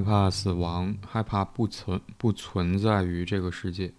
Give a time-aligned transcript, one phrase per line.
[0.00, 3.92] 害怕死亡，害怕不存不存在于这个世界，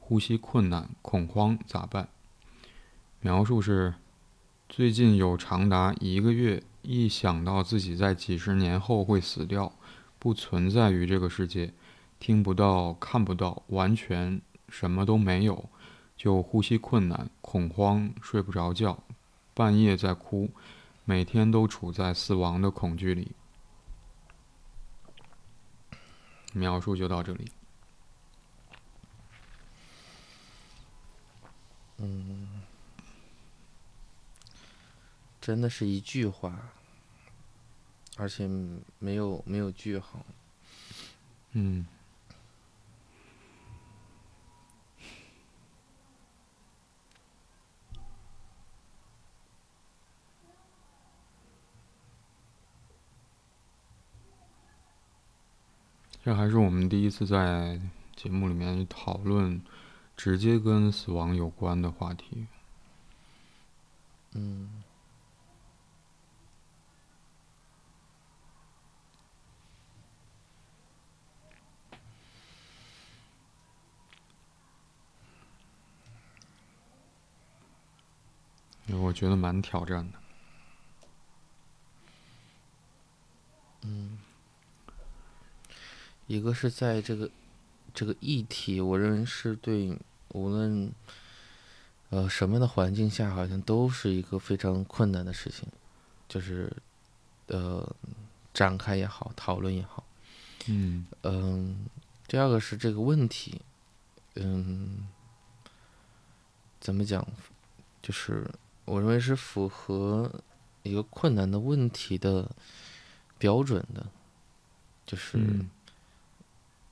[0.00, 2.08] 呼吸困难，恐慌，咋办？
[3.20, 3.94] 描述是：
[4.68, 9.72] 最近有长达一个月，一想到自己在几十年后会死掉，
[10.18, 11.72] 不存在于这个世界，
[12.18, 15.68] 听不到，看不到，完全什么都没有，
[16.16, 19.00] 就呼吸困难，恐慌，睡不着觉，
[19.54, 20.50] 半夜在哭，
[21.04, 23.30] 每天都处在死亡的恐惧里。
[26.56, 27.52] 描述就到这里。
[31.98, 32.62] 嗯，
[35.40, 36.70] 真的是一句话，
[38.16, 38.48] 而且
[38.98, 40.24] 没有没有句号。
[41.52, 41.86] 嗯，
[56.26, 57.80] 这还是我们第一次在
[58.16, 59.62] 节目里面讨论
[60.16, 62.48] 直接跟死亡有关的话题。
[64.32, 64.82] 嗯，
[78.88, 80.18] 我觉得蛮挑战的。
[83.82, 84.18] 嗯，
[86.26, 87.30] 一个是在这个
[87.94, 89.96] 这个议题，我认为是对
[90.28, 90.92] 无论
[92.10, 95.68] 呃什么样的环境下，好像都是一个非常困难的事情，
[96.28, 96.72] 就是
[97.46, 97.88] 呃
[98.52, 100.04] 展开也好，讨论也好。
[100.68, 101.86] 嗯嗯，
[102.26, 103.60] 第二个是这个问题，
[104.34, 105.06] 嗯，
[106.80, 107.24] 怎么讲？
[108.02, 108.48] 就是
[108.84, 110.30] 我认为是符合
[110.82, 112.50] 一个困难的问题的
[113.38, 114.06] 标准的，
[115.04, 115.70] 就是嗯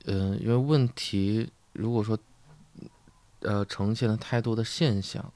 [0.05, 2.17] 嗯，因为问题如果说
[3.41, 5.31] 呃呈现了太多的现象，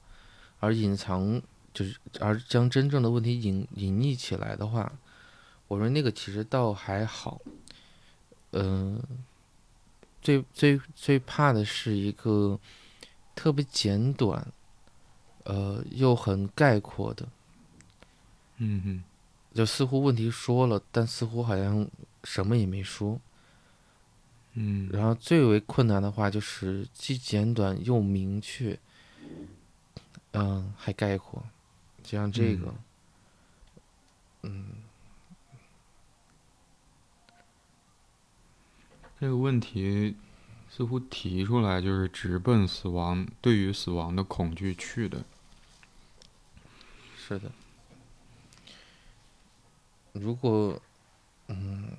[0.58, 1.40] 而隐藏
[1.74, 4.92] 就是而将真正的问题隐隐匿起来的话，
[5.68, 7.40] 我认为那个其实倒还好。
[8.52, 9.00] 嗯、
[10.20, 12.58] 最最最怕的是一个
[13.34, 14.52] 特别简短，
[15.44, 17.28] 呃，又很概括的，
[18.56, 19.04] 嗯哼
[19.54, 21.88] 就似乎问题说了，但似乎好像
[22.24, 23.20] 什么也没说。
[24.54, 28.78] 嗯，然后最为困难的话就是既简短又明确，
[30.32, 31.42] 嗯，还概括，
[32.02, 32.74] 就像这个，
[34.42, 34.66] 嗯
[39.20, 40.16] 这个问题
[40.70, 45.24] 似乎提出来就是直奔死亡，对于死亡的恐惧去的。
[47.16, 47.52] 是的。
[50.12, 50.80] 如果，
[51.48, 51.90] 嗯，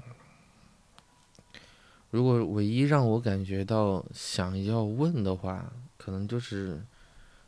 [2.12, 6.82] 如果唯一让我感觉到想要问的话，可能就是，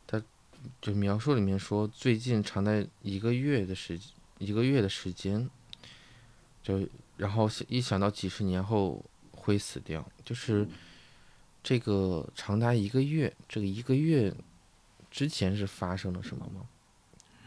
[0.06, 0.20] 他
[0.80, 3.98] 就描述里面说，最近长达一个月的时
[4.38, 5.48] 一个月的时间，
[6.62, 10.66] 就然后一想到几十年后会死掉，就是
[11.62, 14.34] 这个长达一个月，这个一个月
[15.10, 16.62] 之前是发生了什么吗？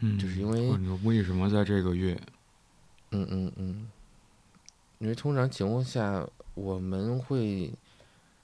[0.00, 0.70] 嗯，就是因为
[1.02, 2.16] 为什么在这个月？
[3.10, 3.90] 嗯嗯嗯，
[4.98, 6.24] 因为通常情况下，
[6.58, 7.72] 我们会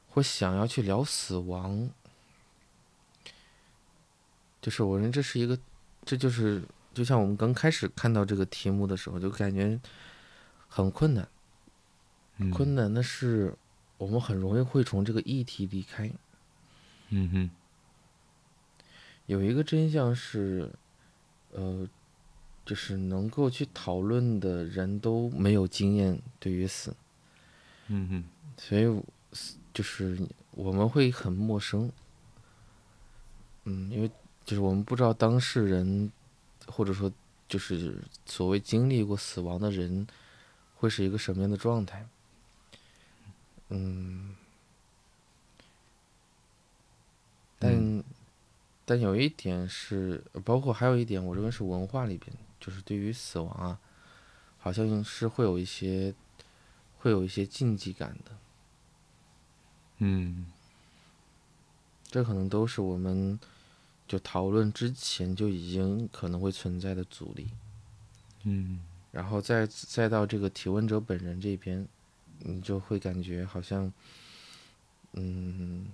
[0.09, 1.91] 会想要去聊死亡，
[4.63, 5.59] 就是我认为这是一个，
[6.05, 6.63] 这就是
[6.95, 9.81] 就像我们刚开始看到这个题目的时候，就感觉
[10.69, 11.29] 很困难。
[12.37, 13.55] 嗯、困难的是，
[13.99, 16.11] 我们很容易会从这个议题离开。
[17.11, 17.51] 嗯哼，
[19.27, 20.71] 有一个真相是，
[21.53, 21.89] 呃，
[22.65, 26.95] 就是能够去讨论的人都没有经验对于死。
[27.89, 28.25] 嗯哼，
[28.57, 29.03] 所以
[29.75, 30.19] 就是
[30.53, 31.93] 我们会很陌生，
[33.65, 34.11] 嗯，因为
[34.45, 36.11] 就是我们不知道当事人，
[36.67, 37.13] 或者说
[37.47, 40.07] 就是所谓经历过死亡的人，
[40.77, 42.07] 会是一个什么样的状态，
[43.69, 44.35] 嗯，
[47.59, 48.05] 但、
[48.87, 53.79] 但有一点是，包括还有一点，我认为是文化里边，就是对于死亡啊，
[54.59, 56.15] 好像是会有一些。
[57.05, 58.31] 会有一些禁忌感的，
[59.99, 60.47] 嗯
[62.11, 63.39] 这可能都是我们
[64.09, 67.51] 就讨论之前就已经可能会存在的阻力，
[68.45, 68.81] 嗯
[69.13, 71.87] 然后再再到这个提问者本人这边，
[72.39, 73.93] 你就会感觉好像，
[75.13, 75.87] 嗯，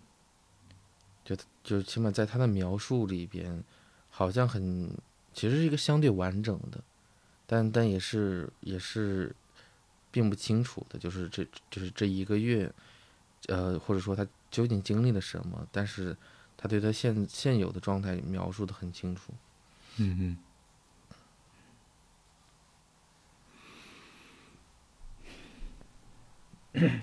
[1.25, 3.65] 就就起码在他的描述里边，
[4.11, 4.97] 好像很
[5.35, 6.81] 其实是一个相对完整的，
[7.49, 9.35] 但但也是也是。
[10.11, 12.73] 并不清楚的，就是这就是这一个月，
[13.49, 16.17] 呃，或者说他究竟经历了什么，但是
[16.57, 19.33] 他对他现现有的状态描述的很清楚。
[19.97, 20.37] 嗯
[26.75, 27.01] 嗯。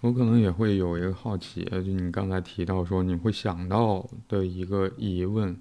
[0.00, 5.60] 我可能也会有一个好奇，就你刚才提到说你会想到的一个疑问，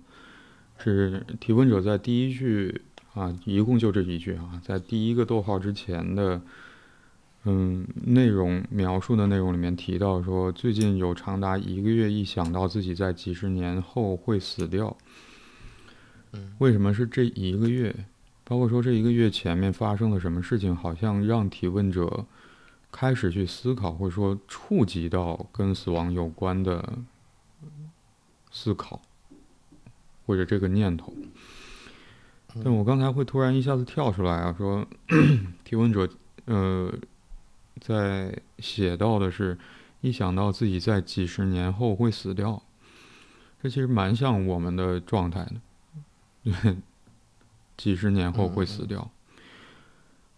[0.78, 2.84] 是提问者在第一句
[3.18, 6.40] 啊，一共就这一句啊，在第一个逗号之前的，
[7.46, 14.96] 嗯，内容描述的内容里面提到说，最近有长达一个月，一想到自己在几十年后会死掉，
[16.34, 18.06] 嗯，为什么是这一个月？
[18.44, 22.26] 包括说这一个月前面发生了什么事情，好像让提问者。
[22.90, 26.98] 开始去思考，或者说触及到跟死亡有关的
[28.50, 29.02] 思考，
[30.26, 31.14] 或者这个念头。
[32.64, 34.86] 但我刚才会突然一下子跳出来啊，说
[35.64, 36.10] 提问者
[36.46, 36.94] 呃，
[37.80, 39.58] 在写到的是，
[40.02, 42.62] 一想到自己在几十年后会死掉，
[43.62, 45.46] 这其实蛮像我们的状态
[46.44, 46.78] 的，
[47.78, 49.10] 几十年后会死掉。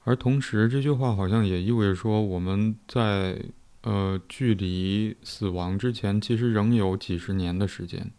[0.05, 3.39] 而同时，这句话好像也意味着说，我们在
[3.81, 8.09] 呃距离死亡之前，其实仍有几十年的时间。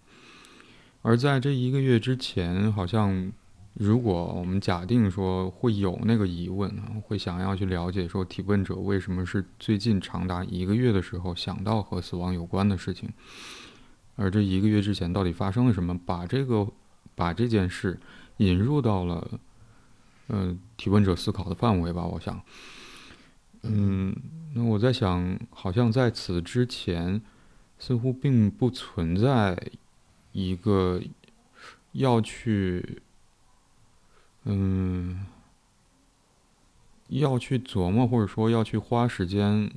[1.02, 3.32] 而在这一个月之前，好像
[3.80, 13.08] 如果我们假定说会有那个疑问，会想要去了解说提问者为什么是最近长达一个月的时候想到和死亡有关的事情，
[14.16, 16.68] 而这一个月之前到底发生了什么，把这个
[17.14, 17.98] 把这件事
[18.36, 19.40] 引入到了。
[20.28, 22.38] 嗯，提问者思考的范围吧，我想。
[23.62, 24.14] 嗯，
[24.54, 27.18] 那我在想，好像在此之前，
[27.78, 29.58] 似乎并不存在
[30.32, 31.00] 一个
[31.92, 33.00] 要去，
[34.44, 35.26] 嗯，
[37.08, 39.70] 要去琢磨，或者说要去花时间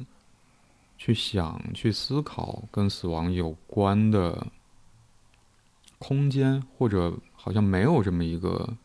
[0.97, 4.47] 去想、去思考跟死亡有关的
[5.97, 8.77] 空间，或者好像没有这么一个。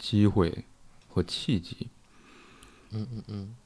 [0.00, 0.64] 机会
[1.08, 1.88] 和契机，
[2.92, 3.56] 嗯嗯嗯，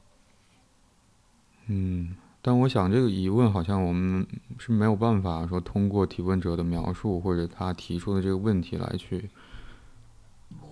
[1.67, 4.26] 嗯，但我想这个疑问好像我们
[4.58, 9.29] 是没有办法说通过提问者的描述或者他提出的这个问题来去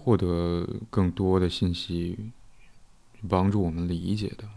[0.01, 2.19] 获得更多的信息，
[3.29, 4.49] 帮助我们理解的。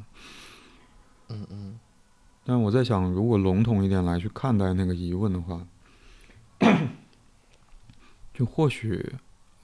[1.29, 1.79] 嗯嗯，
[2.45, 5.67] 但我在想，如果笼统一点来去看待那个疑问的话，
[8.33, 9.13] 就或许。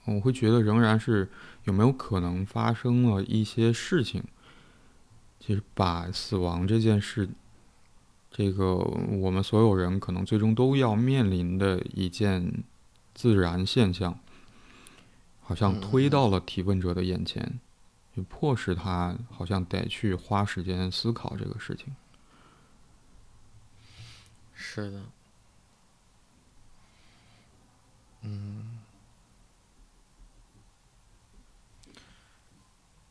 [0.06, 1.28] 我会觉得仍然是
[1.64, 4.24] 有没有可能发生了一些事情，
[5.38, 7.28] 其实把死亡这件事，
[8.30, 12.64] 这个我们所有人可能最终都要面临的一件
[13.14, 14.18] 自然现象，
[15.50, 17.58] 好像推到了提问者的眼前，
[18.14, 21.92] 就迫使他好像得去花时间思考这个事情。
[24.54, 25.02] 是的，
[28.20, 28.78] 嗯。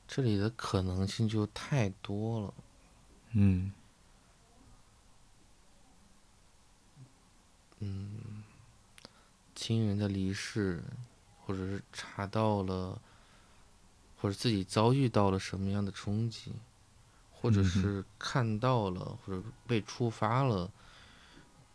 [0.07, 2.53] 这里的可能性就太多了。
[3.33, 3.73] 嗯。
[7.79, 8.43] 嗯，
[9.53, 10.81] 亲人的离世，
[11.49, 13.01] 或者是查到了，
[14.21, 16.53] 或者自己遭遇到了什么样的冲击，
[17.31, 20.69] 或者是看到了，或者被触发了，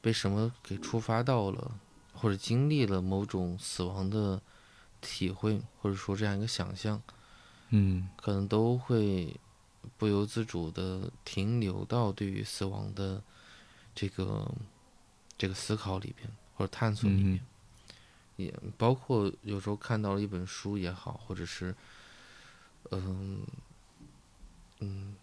[0.01, 1.73] 被什么给触发到了，
[2.13, 4.41] 或者经历了某种死亡的
[5.01, 7.03] 体会，或者说这样一个想象。
[7.71, 9.35] 嗯，可能都会
[9.99, 13.21] 不由自主的停留到对于死亡的
[13.93, 14.49] 这个
[15.37, 17.45] 这个思考里边或者探索里面，
[18.37, 21.75] 也包括有时候看到了一本书也好，或者是
[22.91, 23.43] 嗯
[24.81, 25.15] 嗯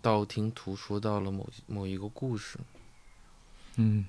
[0.00, 2.58] 道听途说到了某某一个故事，
[3.76, 4.06] 嗯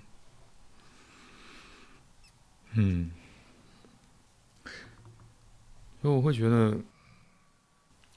[2.74, 3.12] 嗯，
[6.01, 6.77] 所以我会觉得。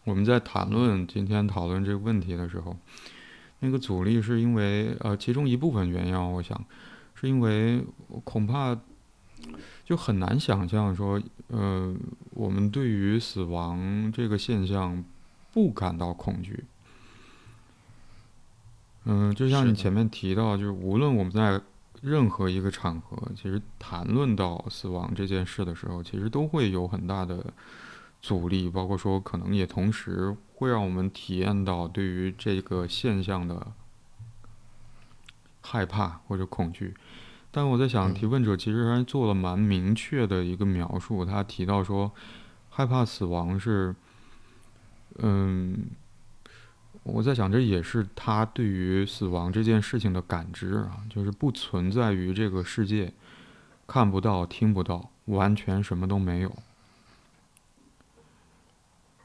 [0.05, 2.77] 我们在谈论今天讨论这个问题的时候，
[3.59, 6.65] 那个阻力是因为呃，其中一部分原因，我想
[7.17, 7.85] 是因为
[8.23, 8.81] 恐怕
[9.85, 11.95] 就很难想象说，呃，
[12.31, 15.05] 我们对于死亡这个现象
[15.53, 16.65] 不感到恐惧。
[19.05, 21.61] 嗯，就像你前面提到，就是无论我们在
[22.03, 27.53] 任何一个场合，其实谈论到死亡这件事的时候，其实都会有很大的。
[28.23, 33.71] 阻力，包括说可能也同时会让我们体验到对于这个现象的
[35.61, 36.93] 害怕或者恐惧。
[37.57, 41.25] 但我在想，提问者其实还做了蛮明确的一个描述。
[41.25, 42.13] 他提到说，
[42.69, 43.97] 害怕死亡是
[45.21, 45.87] 嗯，
[47.03, 53.11] 我在想，这也是他对于死亡这件事情的感知啊，就是不存在于这个世界，
[53.87, 56.55] 看不到、听不到，完全什么都没有。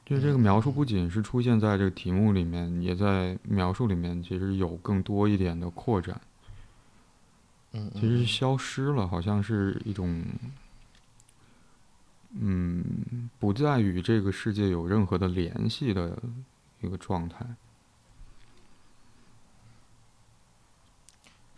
[0.05, 6.21] 就这个描述不仅是出现在这个题目里面，也在描述里面，其实有更多一点的扩展。
[7.73, 10.23] 嗯，其实消失了，好像是一种，
[12.31, 16.21] 嗯，不再与这个世界有任何的联系的
[16.81, 17.45] 一个状态。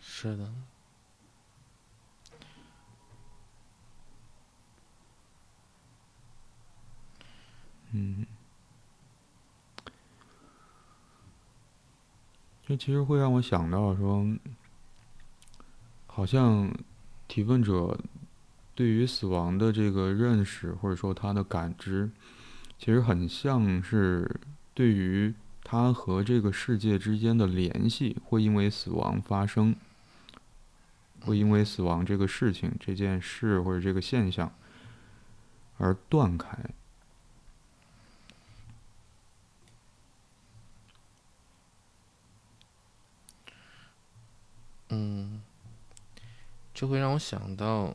[0.00, 0.52] 是的。
[7.92, 8.24] 嗯。
[12.66, 14.24] 这其实会让我想到说，
[16.14, 16.72] 好像
[17.26, 17.98] 提问者
[18.72, 22.08] 对于死亡的这个认识，或者说他的感知，
[22.78, 24.40] 其实很像是
[24.72, 29.74] 对于他和这个世界之间的联系，会因为死亡发生，
[31.22, 34.52] 会因为死亡这个事情、这件事或者这个现象
[35.78, 36.56] 而断开。
[44.90, 45.42] 嗯，
[46.74, 47.94] 就会让我想到，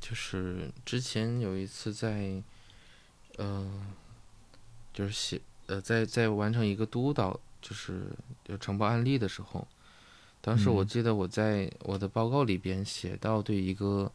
[0.00, 2.42] 就是之前有一次在，
[3.36, 3.86] 呃，
[4.92, 8.10] 就是写呃，在在完成一个督导，就是
[8.44, 9.66] 就呈报案例的时候，
[10.40, 14.10] 当时我记得我在我的报告里边写到对一个，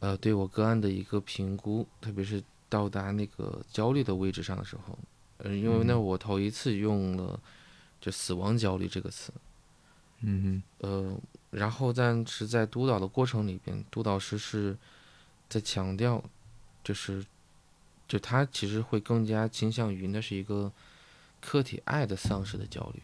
[0.00, 4.98] 呃，对我个案的一个评估，特别是到达那个焦虑的位置上的时候，
[5.38, 7.38] 呃，因为那我头一次用了
[8.00, 9.30] 就死亡焦虑这个词。
[10.26, 14.76] 嗯呃，然后但是在督导的过程里边，督导师是
[15.48, 16.22] 在强调，
[16.82, 17.24] 就是，
[18.08, 20.72] 就他其实会更加倾向于那是一个
[21.40, 23.02] 客体爱的丧失的焦虑，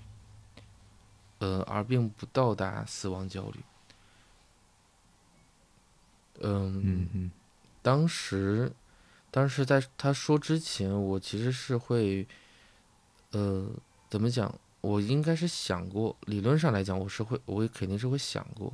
[1.38, 3.60] 呃，而并不到达死亡焦虑。
[6.42, 7.30] 嗯嗯，
[7.82, 8.72] 当时，
[9.30, 12.26] 当时在他说之前，我其实是会，
[13.32, 13.68] 呃，
[14.08, 14.58] 怎么讲？
[14.80, 18.72] 我应该是想过，理论上来讲，我是会，我肯定是会想过，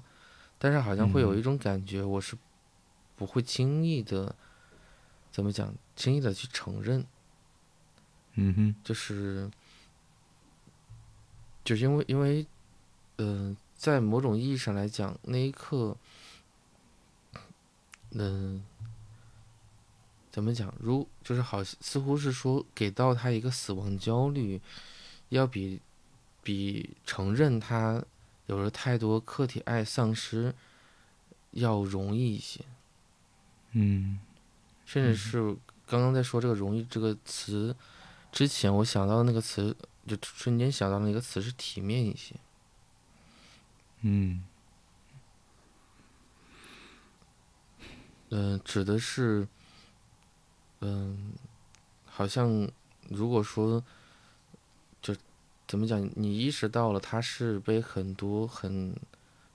[0.56, 2.36] 但是好像会有一种感觉，我是
[3.16, 4.34] 不会轻易的，
[5.32, 7.04] 怎么讲，轻易的去承认。
[8.34, 9.50] 嗯哼，就是，
[11.64, 12.46] 就是因为因为，
[13.18, 15.96] 嗯，在某种意义上来讲，那一刻，
[18.10, 18.64] 嗯，
[20.30, 20.72] 怎么讲？
[20.78, 24.60] 如就是好，似乎是说给到他一个死亡焦虑，
[25.30, 25.80] 要比。
[26.46, 28.04] 比承认他
[28.46, 30.54] 有了太多客体爱丧失
[31.50, 32.64] 要容易一些，
[33.72, 34.20] 嗯，
[34.84, 35.56] 甚至是
[35.88, 37.74] 刚刚在说这个“容易”这个词
[38.30, 39.76] 之前，我想到的那个词，
[40.06, 42.36] 就瞬间想到那个词是“体面”一些，
[44.02, 44.44] 嗯，
[48.28, 49.48] 嗯，指的是，
[50.78, 51.32] 嗯，
[52.04, 52.70] 好像
[53.08, 53.82] 如果说。
[55.66, 56.08] 怎么讲？
[56.14, 58.94] 你意识到了他是被很多很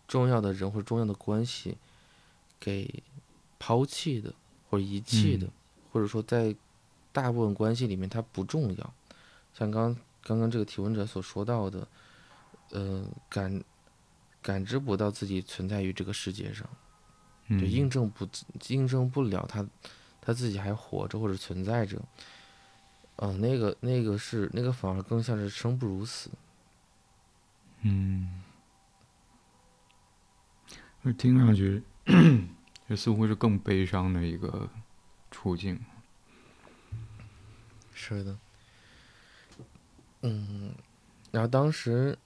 [0.08, 1.78] 重要的人或者重要的关系
[2.60, 3.02] 给
[3.58, 4.34] 抛弃的，
[4.70, 5.48] 或者遗弃的，
[5.92, 6.56] 或者说在
[7.14, 8.94] 大部分关系里面他不重要。
[9.54, 11.88] 像刚刚刚这个提问者所说到的，
[12.72, 13.64] 呃，感
[14.42, 16.68] 感知不到自己存在于这个世界上，
[17.50, 18.28] 就印证不
[18.68, 19.66] 印证不了他
[20.20, 22.02] 他自己还活着或者存在着。
[23.24, 26.32] 嗯，那个那个是那个反而更像是生不如死。
[27.84, 28.42] 嗯，
[31.04, 31.84] 那听上去，
[32.90, 34.68] 这似乎是更悲伤的一个
[35.30, 35.80] 处境。
[37.94, 38.36] 是的。
[40.24, 40.74] 嗯，
[41.30, 42.18] 然后当时，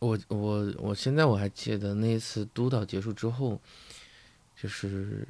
[0.00, 3.58] 我我我现在我还记得那一次督导结束之后，
[4.54, 5.26] 就是，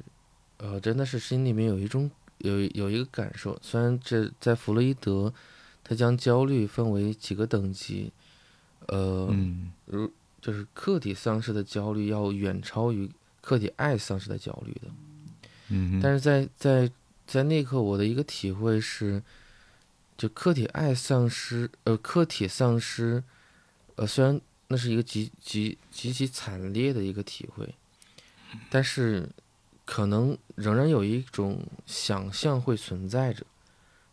[0.57, 2.11] 呃，真的是心里面有一种。
[2.43, 5.33] 有有一个感受，虽然这在弗洛伊德，
[5.81, 8.11] 他将焦虑分为几个等级，
[8.87, 9.33] 呃，
[9.85, 13.09] 如就是客体丧失的焦虑要远超于
[13.39, 14.81] 客体爱丧失的焦虑的，
[15.69, 16.91] 嗯，但是在在
[17.25, 19.23] 在那刻，我的一个体会是，
[20.17, 23.23] 就客体爱丧失，呃，客体丧失，
[23.95, 27.73] 呃，虽然那是一个极极极其惨烈的一个体会，
[28.69, 29.29] 但是。
[29.85, 33.45] 可能仍然有一种想象会存在着，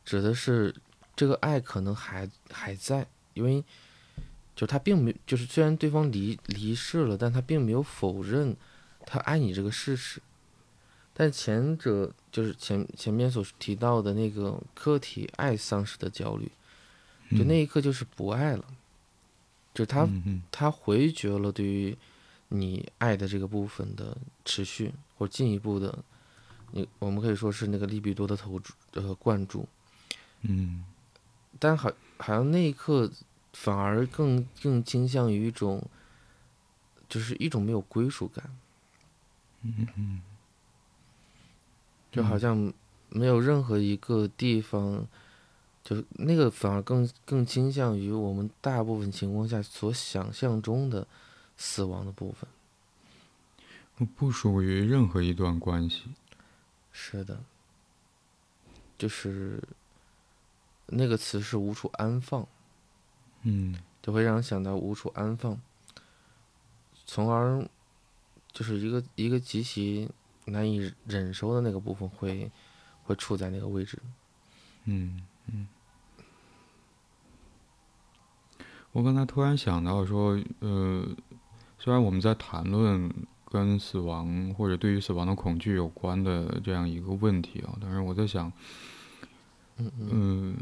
[0.04, 0.74] 指的是
[1.14, 3.64] 这个爱可能还还在，因为
[4.56, 8.56] 就他并没就是虽然对方离离世了，但他并没有否认
[9.06, 10.20] 他爱你这个事实，
[11.14, 16.50] 但前者就是前前面所提到的那个客体爱丧失的焦虑，
[17.30, 18.64] 就那一刻就是不爱了，
[19.72, 20.08] 就他
[20.50, 21.96] 他回绝了对于
[22.48, 26.02] 你爱的这个部分的持续或进一步的，
[26.70, 29.68] 你我们可以说是那个利比多的投注呃灌注，
[30.40, 30.82] 嗯，
[31.58, 33.12] 但好好像那一刻
[33.52, 35.84] 反而更更倾向于一种，
[37.06, 38.56] 就是一种没有归属感，
[39.60, 40.22] 嗯嗯。
[42.10, 42.72] 就好像
[43.10, 45.06] 没有任何一个地方，
[45.84, 51.06] 就那个反而更更倾向于我们大部分情况下所想象中的
[51.58, 52.48] 死亡的部分，
[54.04, 56.14] 不属于任何一段关系。
[56.92, 57.42] 是的，
[58.98, 59.62] 就是
[60.86, 62.46] 那个词是无处安放，
[63.42, 65.60] 嗯，就会让人想到无处安放，
[67.06, 67.68] 从而
[68.52, 70.10] 就是一个一个极其。
[70.46, 72.50] 难以忍受的那个部分会，
[73.04, 73.96] 会处在那个位置。
[74.84, 75.68] 嗯嗯。
[78.90, 81.06] 我刚才突然想到说，呃，
[81.78, 83.12] 虽然我们在谈论
[83.50, 88.52] 跟死亡或者对于死亡的恐惧有关的这样一个问题啊，但是我在想，
[89.78, 90.56] 嗯嗯。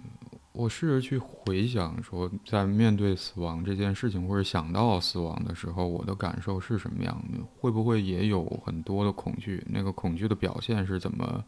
[0.52, 7.38] 我试着去回想，说在面对死亡这件事情，或者想到死亡的时候，我的感受是什么样的？
[7.60, 9.64] 会不会也有很多的恐惧？
[9.68, 11.44] 那个恐惧的表现是怎么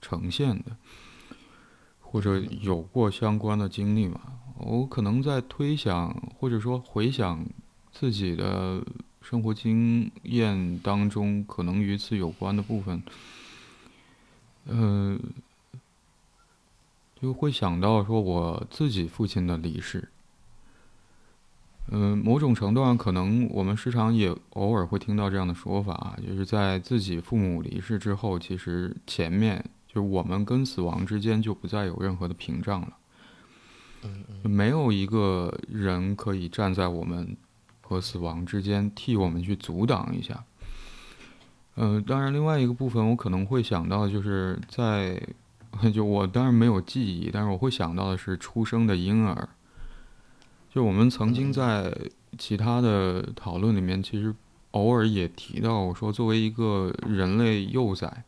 [0.00, 0.76] 呈现的？
[2.00, 4.20] 或者有过相关的经历吗？
[4.58, 7.44] 我可能在推想，或者说回想
[7.98, 8.82] 自己的
[9.22, 13.02] 生活经验当中，可能与此有关的部分，
[14.66, 15.18] 嗯。
[17.18, 20.06] 就会想到说我自己父亲的离世，
[21.90, 32.98] 嗯，某种程度上，可能我们时常也偶尔会听到这样的说法，就是在自己父母离世之后，其实前面就是我们跟死亡之间就不再有任何的屏障了，
[34.42, 37.34] 没有一个人可以站在我们
[37.86, 40.44] 和死亡之间替我们去阻挡一下。
[41.76, 45.22] 嗯，当然，另外一个部分我可能会想到，就是在。
[45.92, 49.46] 就我当然没有记忆，但是我会想到的是出生的婴儿。
[50.70, 51.94] 就我们曾经在
[52.38, 54.34] 其他的讨论里面，其实
[54.70, 58.24] 偶尔也提到我说，作为一个人类幼崽，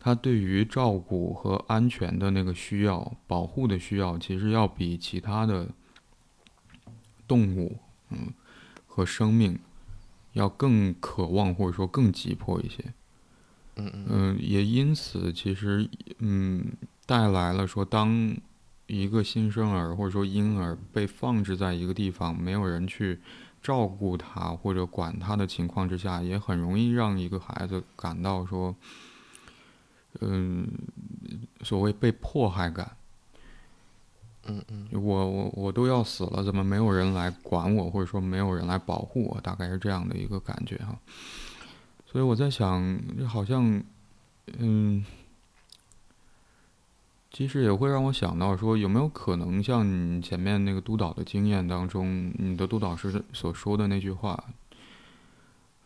[0.00, 5.68] 他对于照顾和安全的那个需要、保护的需要，其实要比其他的
[7.28, 7.76] 动物，
[8.10, 8.32] 嗯，
[8.94, 9.58] 和生命
[10.34, 12.92] 要更渴望或者说更急迫一些。
[13.76, 16.72] 嗯嗯，也因此，其实嗯，
[17.06, 18.36] 带来了说，当
[18.86, 23.18] 一个新生儿或者说婴儿被放置在一个地方，没有人去
[23.62, 28.76] 照顾他或者管他的情况之下，也很容易让一个孩子感到说，
[30.20, 30.68] 嗯，
[31.62, 32.94] 所谓被迫害感。
[34.46, 39.40] 嗯嗯，我我我都要死了，怎么没有人来管我，或者说没有人来保护我？
[39.40, 40.98] 大概是这样的一个感觉哈。
[42.06, 43.82] 所以我在想，好像，
[44.58, 45.04] 嗯，
[47.30, 54.44] 其实也会让我想到说，有没有可能像你前面那个督导的经验当中，你的督导师所说的那句话，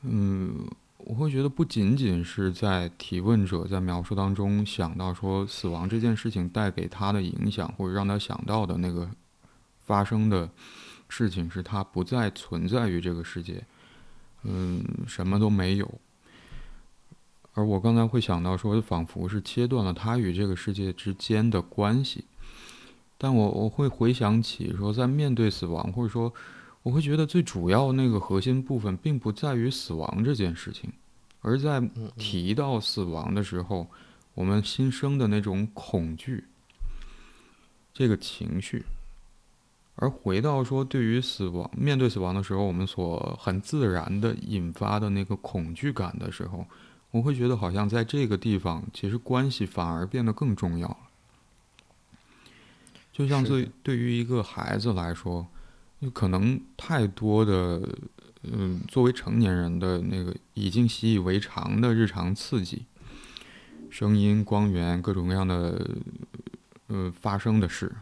[0.02, 0.66] 嗯，
[0.98, 9.08] 我会觉得不仅仅是在提问者在描述当中想到说死亡这件事情带给他的影响，或者让他想到的那个
[9.84, 10.50] 发生的
[11.08, 13.64] 事情是他不再存在于这个世界，
[14.42, 16.00] 嗯，什么都没有。
[17.54, 22.24] 而我刚才会想到说，仿佛是切断了他与这个世界之间的关系。
[23.16, 26.34] 但我我会回想起说，在面对死亡，或者说，
[26.86, 30.92] 我会觉得最主要那个核心部分，并不在于死亡这件事情，
[31.40, 31.82] 而在
[32.16, 33.88] 提到死亡的时候，
[34.34, 36.44] 我们心生的那种恐惧，
[37.92, 38.84] 这个情绪。
[39.96, 46.64] 而回到说，对于死亡，面对死亡的时候，我们所很自然的引发的那个恐惧感的时候。
[47.10, 50.98] 我会觉得好像在这个地方，其实关系反而变得更重要了。
[53.12, 55.48] 就像对对于一个孩子来说，
[56.12, 57.80] 可能太多的，
[58.42, 62.84] 嗯，作为成年人的那个已经习以为常的日常刺激，
[63.90, 65.96] 声音、光源、各种各样的，
[66.88, 67.94] 呃，发生的事，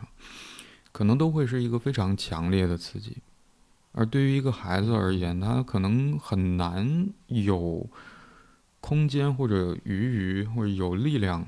[0.93, 3.17] 可能都会是一个非常强烈的刺激。
[3.93, 7.89] 而对于一个孩子而言，他可能很难有。
[8.87, 11.43] 空间或者余余或者有力量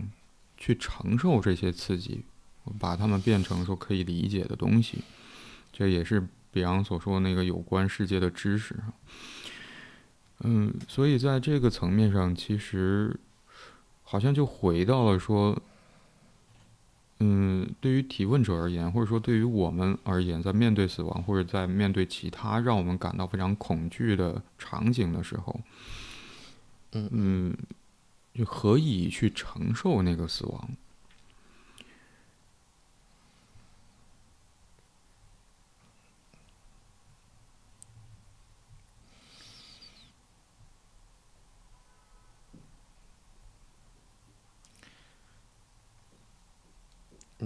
[0.57, 2.25] 去承受这些刺激，
[2.79, 5.01] 把它们变成说可以理解的东西，
[5.71, 6.27] 这也是
[6.57, 8.75] 比昂所说那个有关世界的知识。
[10.41, 13.15] 嗯，所以在这个层面上，其实
[14.03, 15.55] 好像就回到了说，
[17.21, 25.61] 嗯，对于提问者而言，或者说对于我们而言，在面对死亡或者在面对其他让我们感到非常恐惧的场景的时候，
[26.93, 27.57] 嗯嗯，
[28.35, 30.71] 就何以去承受那个死亡？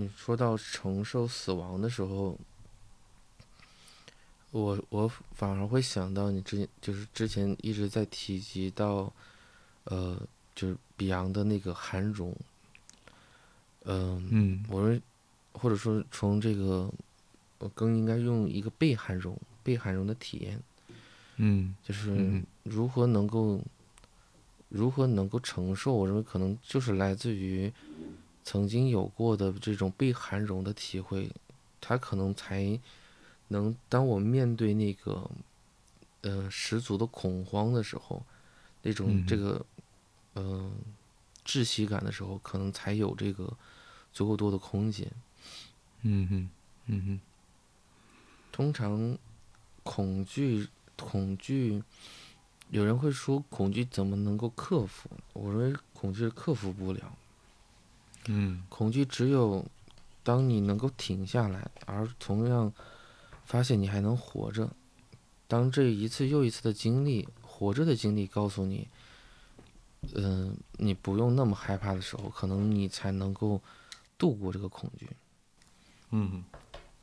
[0.01, 2.39] 你说到承受死亡的时候，
[4.51, 9.13] 我我反而会想到你之前就是之前一直在提及到，
[9.85, 10.21] 呃，
[10.55, 12.35] 就是比昂的那个韩荣，
[13.85, 14.65] 嗯、嗯。
[14.69, 15.03] 我认为
[15.53, 16.91] 或者说从这个，
[17.59, 20.61] 我更应该用一个被韩荣被韩荣的体验，
[21.37, 21.75] 嗯。
[21.85, 22.45] 就是嗯。
[22.63, 23.61] 如何能够
[24.69, 27.73] 如何能够承受，我认为可能就是来自于
[28.43, 31.31] 曾经有过的这种被涵容的体会，
[31.81, 32.79] 他可能才
[33.49, 35.31] 能当我面对那个
[36.23, 38.23] 呃十足的恐慌的时候，
[38.83, 39.65] 那种嗯这个
[40.35, 40.71] 嗯、呃
[41.45, 43.57] 窒息感的时候，可能才有这个
[44.13, 45.11] 足够多的空间。
[46.03, 46.51] 嗯哼
[46.87, 47.21] 嗯哼
[48.53, 49.17] 通常
[49.83, 51.83] 恐惧，恐惧，
[52.71, 55.11] 有人会说恐惧怎么能够克服？
[55.33, 57.17] 我认为恐惧克服不了，
[58.27, 59.65] 嗯恐惧只有
[60.23, 62.73] 当你能够停下来，而同样
[63.45, 64.71] 发现你还能活着，
[65.49, 68.87] 当这一次又一次的经历，活着的经历告诉你，
[70.15, 73.61] 嗯、你不用那么害怕的时候，可能你才能够
[74.17, 75.09] 度过这个恐惧。
[76.11, 76.45] 嗯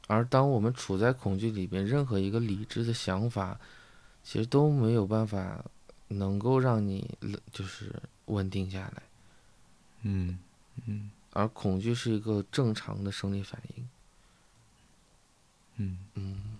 [0.08, 3.60] 而当我们处在恐惧里边，任何一个理智的想法，
[4.24, 5.66] 其实都没有办法
[6.08, 7.94] 能够让你冷就是
[8.28, 9.04] 稳定下来。
[10.04, 10.40] 嗯
[10.86, 13.90] 嗯而恐惧是一个正常的生理反应。
[15.76, 16.58] 嗯嗯。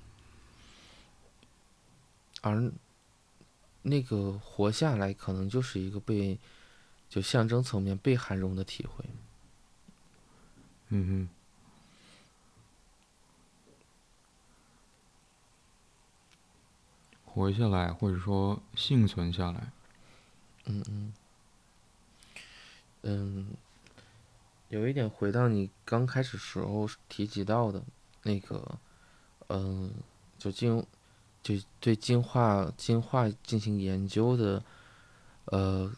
[2.42, 2.72] 而
[3.82, 6.38] 那个活下来，可能就是一个被
[7.10, 9.06] 就象征层面被涵容的体会。
[10.90, 11.30] 嗯哼，
[17.26, 19.72] 活下来，或者说幸存下来。
[20.66, 21.14] 嗯嗯。
[23.04, 23.48] 嗯，
[24.70, 27.82] 有一点回到你刚开始时候提及到的
[28.24, 28.80] 那个，
[29.48, 29.92] 嗯，
[30.38, 30.86] 就进
[31.42, 34.64] 就对进化进化进行研究的，
[35.46, 35.92] 呃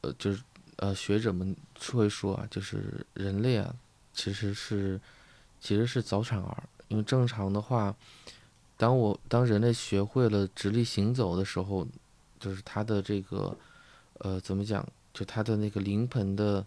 [0.00, 0.42] 呃，就是
[0.76, 1.56] 呃学者们
[1.92, 3.74] 会说啊，就是人类啊，
[4.12, 5.00] 其实是
[5.60, 7.94] 其实是早产儿，因为正常的话，
[8.76, 11.86] 当我当人类学会了直立行走的时候，
[12.40, 13.56] 就是他的这个
[14.18, 14.86] 呃怎么讲？
[15.14, 16.64] 就它的那个临盆的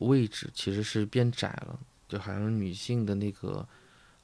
[0.00, 3.66] 位置其实是变窄了，就好像女性的那个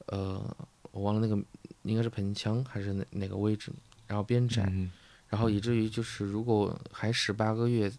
[0.07, 0.55] 呃，
[0.91, 1.41] 我忘了那个
[1.81, 3.71] 应该是盆腔还是哪哪个位置，
[4.05, 4.91] 然后变窄，嗯
[5.29, 7.91] 然后以至于就是如果还十八个月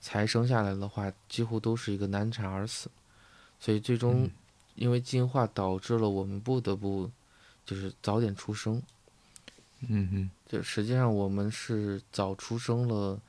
[0.00, 2.90] 才生下来的话，几乎都是一个难产而死，
[3.60, 4.30] 所以最终嗯。
[4.74, 7.08] 因为进化导致了我们不得不
[7.64, 8.82] 就是早点出生，
[9.88, 10.30] 嗯哼。
[10.48, 13.20] 就实际上我们是早出生了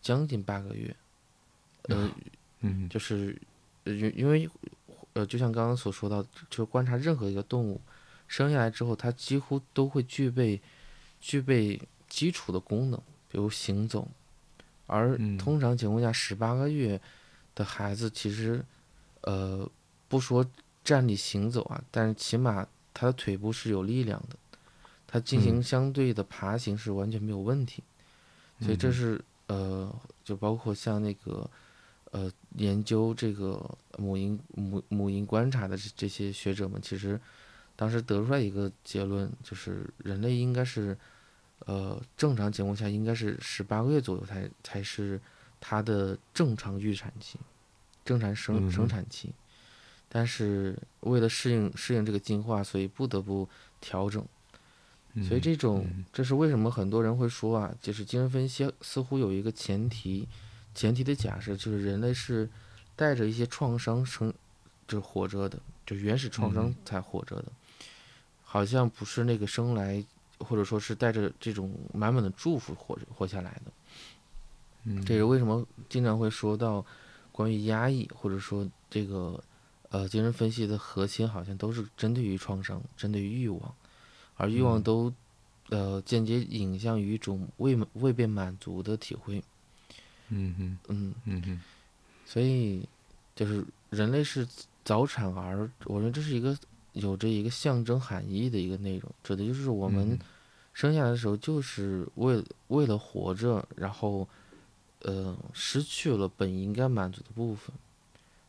[0.00, 0.96] 将近八个月，
[1.82, 2.10] 呃。
[2.60, 3.40] 嗯就是
[3.84, 4.48] 呃因因为
[5.14, 7.80] 呃，就像刚刚所说到，就观察任何一个动物
[8.26, 10.60] 生下来之后，它几乎都会具备
[11.20, 14.06] 具备基础的功能，比如行走。
[14.86, 17.00] 而嗯通常情况下，十八个月
[17.54, 18.64] 的孩子其实
[19.22, 19.68] 呃
[20.08, 20.46] 不说
[20.84, 24.36] 站立行走啊，但是起码他的腿部是有力量的，
[25.06, 27.82] 他进行嗯相对的爬行是完全没有问题。
[28.60, 31.48] 所以这嗯是呃，就包括像那个
[32.10, 37.20] 呃研究这个母婴母母婴观察的这这些学者们，其实
[37.76, 40.96] 当时得出来一个结论，就是人类应该是
[41.66, 45.20] 呃正常情况下应该是十八个月左右才才是
[45.60, 47.38] 它的正常预产期，
[48.04, 49.32] 正常生生产期。
[50.10, 53.46] 但是为了适应适应这个进化，所以不得不
[53.78, 54.24] 调整。
[55.12, 60.26] 嗯，所以这种嗯，这是为什么很多人会说啊，就是精神分析似乎有一个前提，
[60.78, 62.48] 前提的假设就是人类是
[62.94, 64.32] 带着一些创伤生，
[64.86, 67.46] 就是活着的，就原始创伤嗯才活着的，
[68.44, 70.04] 好像不是那个生来
[70.38, 73.72] 或者说是带着这种满满的祝福活着活下来的。
[74.84, 76.86] 嗯这是为什么经常会说到
[77.32, 79.42] 关于压抑，或者说这个
[79.88, 83.74] 呃精神分析的核心好像都是针对于创伤，针对于欲望，
[84.36, 85.12] 而欲望嗯都
[85.70, 89.42] 呃间接影向于一种未未被满足的体会。
[90.28, 91.60] 嗯嗯嗯，嗯嗯
[92.24, 92.86] 所以
[93.34, 94.46] 就是人类是
[94.84, 96.56] 早产儿，我认为这是一个
[96.92, 100.18] 有着一个象征含义的一个内容，指的就是我们嗯
[100.72, 104.28] 生下来的时候就是为为了活着，然后
[105.00, 107.74] 呃失去了本应该满足的部分，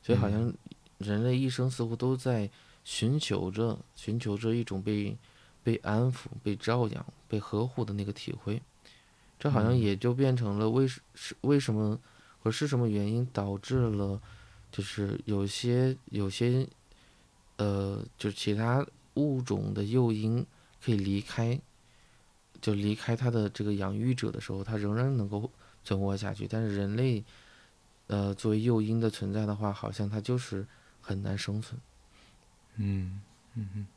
[0.03, 0.53] 所以好像
[0.97, 2.49] 人类一生似乎都在
[2.83, 5.15] 寻求着寻求着一种被
[5.63, 8.61] 被安抚、被照养、被呵护的那个体会，
[9.39, 11.97] 这好像嗯也就变成了为是是为什么
[12.43, 14.21] 或是什么原因导致了，
[14.71, 16.67] 就是有些有些
[17.58, 20.45] 呃，就其他物种的幼鹰
[20.84, 21.60] 可以离开，
[22.62, 25.49] 就离开它的这个养育者的时候，它仍然能够
[25.84, 26.47] 存活下去。
[26.47, 27.23] 但是人类，
[28.08, 30.65] 呃，作为幼鹰的存在的话，好像它就是
[31.02, 31.80] 很难生存。
[32.75, 33.21] 嗯
[33.56, 33.88] 嗯嗯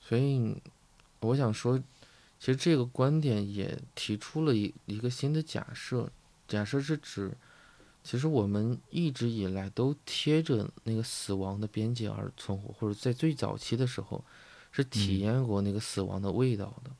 [0.00, 0.60] 所以，
[1.20, 1.82] 我想说，
[2.46, 6.08] 其实这个观点也提出了一一个新的假设，
[6.46, 7.36] 假设是指，
[8.04, 14.24] 其实我们一直以来都贴着那个死亡的边界而存活，或者在最早期的时候，
[14.70, 16.90] 是体嗯验过那个死亡的味道的。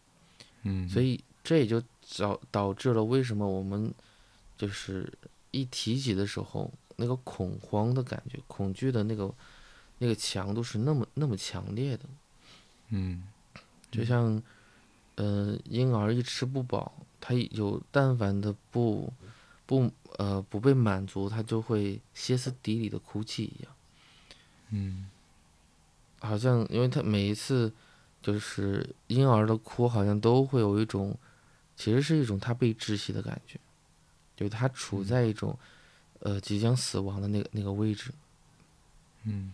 [0.65, 1.81] 嗯，所以这也就
[2.19, 3.95] 导导致了为什么我们
[4.59, 5.09] 就是
[5.53, 9.33] 一提起的时候，那个恐慌的感觉、恐惧的那个
[9.99, 12.05] 那个强度是那么那么强烈的。
[12.89, 13.23] 嗯
[13.93, 14.43] 就像，
[15.17, 19.13] 呃，婴儿一吃不饱，他有但凡的不
[19.67, 23.73] 不呃不被满足，他就会歇斯底里的哭泣一样。
[24.71, 25.11] 嗯
[26.21, 27.73] 好像因为他每一次
[28.23, 31.17] 就是婴儿的哭，好像都会有一种，
[31.77, 33.61] 其实是一种他被窒息的感觉，
[34.37, 35.57] 就是他处在一种
[36.21, 38.13] 呃即将死亡的那个那个位置。
[39.25, 39.53] 嗯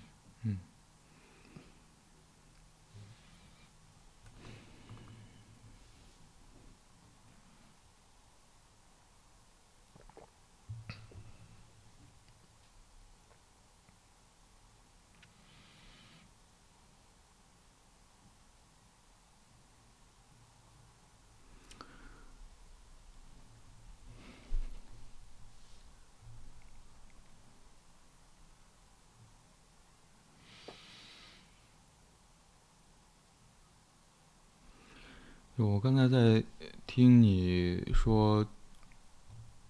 [35.63, 36.43] 我刚才在
[36.87, 38.47] 听你说，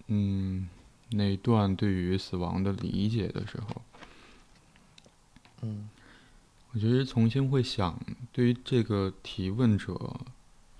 [0.07, 0.67] 嗯，
[1.11, 3.81] 那一段对于死亡的理解的时候，
[5.61, 5.89] 嗯。
[6.75, 8.01] 我觉得重新会想，
[8.31, 9.93] 对于这个提问者，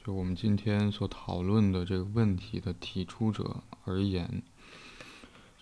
[0.04, 4.42] 就我们今天所讨论的这个问题的提出者而言，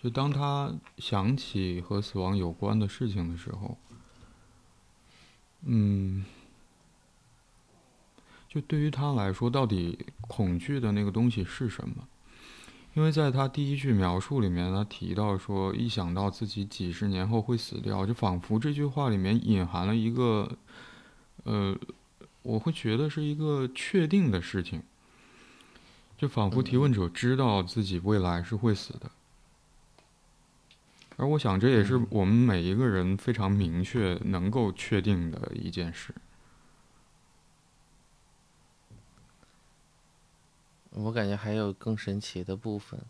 [0.02, 3.76] 就当他想起和死亡有关的事情的时候，
[5.66, 6.24] 嗯，
[8.52, 12.06] 就对于他来说，到底恐惧的那个东西是什么？
[12.92, 20.58] 因为在他第一句描述里面，他提到说，一想到自己几十年后会死掉，就仿佛这句话里面隐含了一个，
[21.44, 21.74] 呃，
[22.42, 24.82] 我会觉得是一个确定的事情，
[26.18, 29.10] 就仿佛提问者知道自己未来是会死的。
[31.16, 36.14] 而我想，这也是嗯我们每一个人非常明确、能够确定的一件事。
[40.94, 43.00] 我感觉还有更神奇的部分，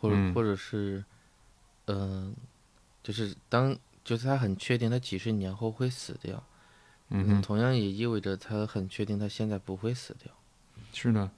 [0.00, 0.34] 或者、嗯。
[0.34, 1.04] 或者是，
[1.86, 2.34] 嗯、
[3.02, 6.42] 就是当就是他很确定他几十年后会死掉，
[7.10, 10.32] 嗯，同样也意味着他很确定他现在不会死掉。
[10.92, 11.30] 是的，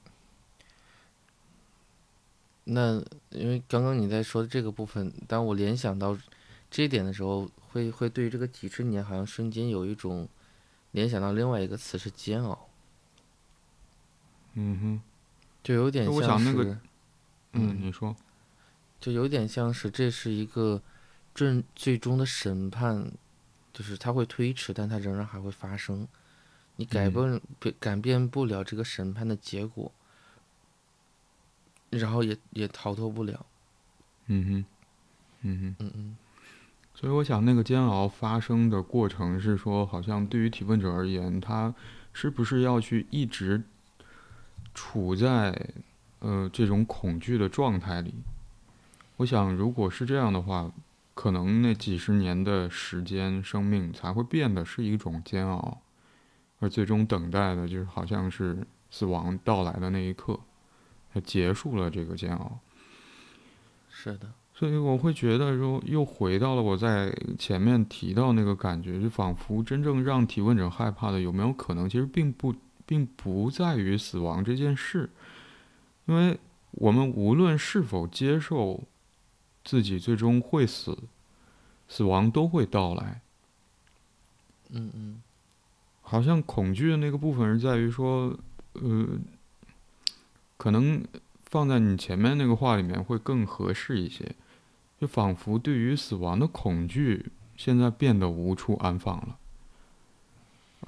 [2.65, 6.17] 那因为刚刚你在说的这个部分，当我联想到
[6.71, 10.29] 这一点的时候，会会对于这个几十年好像瞬间有一种
[10.93, 12.69] 联想到另外一个词是煎熬，
[14.55, 15.01] 嗯哼，
[15.69, 16.65] 就有点像是，想那个
[17.53, 17.79] 嗯，嗯。
[17.79, 18.17] 你说，
[18.99, 20.81] 就有点像是这是一个
[21.35, 23.13] 最最终的审判，
[23.71, 26.09] 就是它会推迟，但它仍然还会发生，
[26.77, 27.13] 你改嗯。
[27.13, 29.93] 变变改变不了这个审判的结果，
[31.91, 33.45] 然后也也逃脱不了，
[34.29, 34.65] 嗯哼，
[35.43, 35.77] 嗯哼。
[35.81, 36.17] 嗯嗯。
[36.95, 41.75] 所以我想，那个煎熬发生的过程是说，好像对于提问者而言，他
[42.15, 43.63] 是不是要去一直
[44.75, 45.57] 处在
[46.21, 48.15] 呃这种恐惧的状态里？
[49.17, 50.71] 我想，如果是这样的话，
[51.15, 55.79] 可能那几十年的时间、生命才会变得是一种煎熬，
[56.61, 60.39] 而最终等待的就是好像是死亡到来的那一刻，
[61.13, 62.61] 它结束了这个煎熬。
[63.91, 72.55] 是的，所以我会觉得说，又回到了我在前面提到那个感觉，就仿佛真正让提问者害怕的，有没有可能，其实并不，
[72.89, 75.11] 并不在于死亡这件事，
[76.07, 76.39] 因为
[76.71, 78.83] 我们无论是否接受
[79.63, 80.97] 自己最终会死，
[81.87, 83.21] 死亡都会到来。
[84.71, 85.23] 嗯嗯，
[86.01, 88.35] 好像恐惧的那个部分是在于说，
[88.73, 89.07] 呃，
[90.57, 91.05] 可能
[91.43, 94.35] 放在你前面那个话里面会更合适一些，
[94.99, 99.39] 就仿佛对于死亡的恐惧现在变得无处安放了。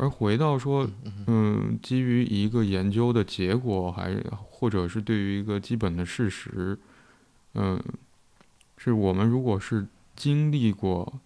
[0.01, 0.89] 而回到说，
[1.27, 4.17] 嗯，基于一个研究的结果，还
[4.51, 6.79] 或者是对于一个基本的事实，
[7.55, 7.79] 嗯。
[8.83, 9.87] 是我们如果是
[10.17, 11.21] 经历过，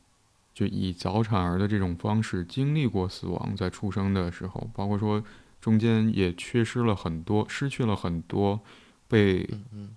[0.53, 5.23] 就以早产儿的这种方式经历过死亡，在出生的时候，包括说
[5.61, 8.61] 中间也缺失了很多，失去了很多，
[9.07, 9.49] 被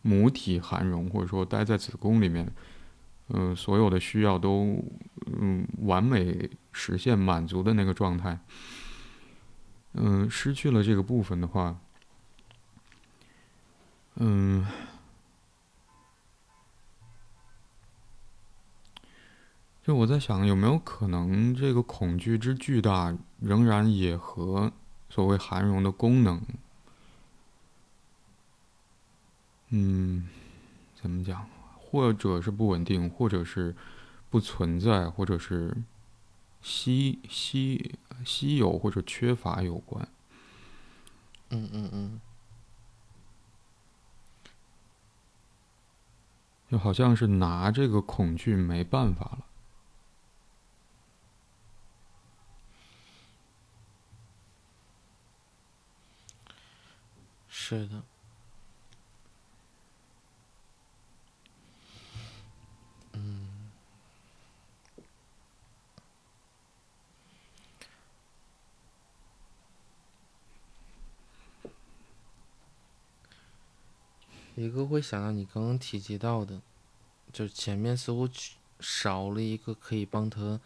[0.04, 2.48] 母体含容，或者说待在子宫里面，
[3.30, 4.84] 嗯，所有的需要都
[5.26, 8.40] 嗯完美实现满足的那个状态，
[9.94, 11.78] 嗯，失去了这个部分的话，
[14.16, 14.66] 嗯。
[19.84, 24.70] 就我在想，有没有可能这个恐惧之巨大，仍然也和
[25.10, 26.42] 所谓含容的功能，
[29.70, 30.28] 嗯，
[30.94, 31.48] 怎么讲？
[31.98, 33.76] 或者是不稳定，或者是
[34.30, 35.76] 不存在，或者是
[36.62, 40.08] 稀稀稀有或者缺乏有关？
[41.50, 42.22] 嗯嗯嗯，
[46.70, 49.46] 就好像是拿这个恐惧没办法了。
[57.50, 58.04] 是的，
[74.58, 76.62] 一个会想到你刚刚提及到的，
[77.32, 78.28] 就是前面似乎
[78.80, 80.60] 少了一个可以帮他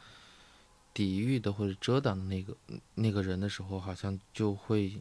[0.93, 2.57] 抵御的或者遮挡的那个
[2.95, 4.99] 那个人的时候，好像就会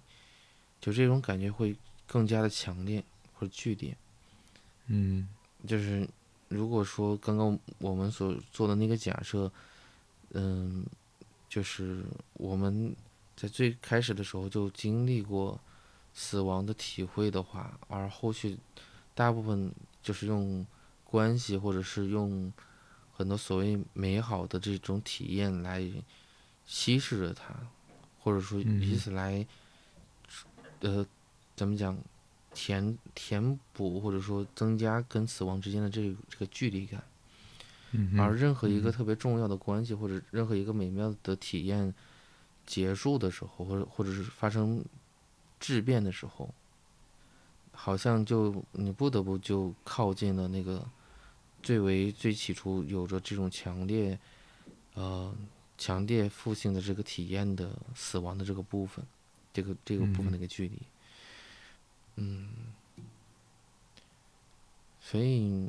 [0.81, 1.75] 就这种感觉会。
[2.13, 3.97] 更加的强烈或者剧烈，
[4.87, 5.29] 嗯，
[5.65, 6.09] 就是
[6.49, 9.49] 如果说刚刚我们所做的那个假设，
[10.31, 10.85] 嗯，
[11.49, 12.93] 就是我们
[13.37, 15.57] 在最开始的时候就经历过
[16.13, 18.59] 死亡的体会的话，而后续
[19.15, 20.67] 大部分就是用
[21.05, 22.53] 关系或者是用
[23.13, 25.91] 很多所谓美好的这种体验来
[26.65, 27.55] 稀释着它，
[28.21, 29.47] 或者说以此来，
[30.81, 31.07] 呃。
[31.57, 31.95] 怎么讲？
[32.55, 37.05] 填填补或者说增加跟死亡之间的这这个距离感，
[38.19, 41.95] 而任何一个特别重要的关系或者任何一个美妙的体验
[42.65, 44.83] 结束的时候，或者或者是发生
[45.61, 46.53] 质变的时候，
[47.73, 50.85] 好像就你不得不就靠近了那个
[51.63, 54.19] 最为最起初有着这种强烈
[54.95, 55.33] 呃
[55.79, 59.05] 强烈负性的这个体验的死亡的这个部分，
[59.53, 60.79] 这个这个部分的一个距离。
[62.17, 62.49] 嗯，
[65.01, 65.69] 所以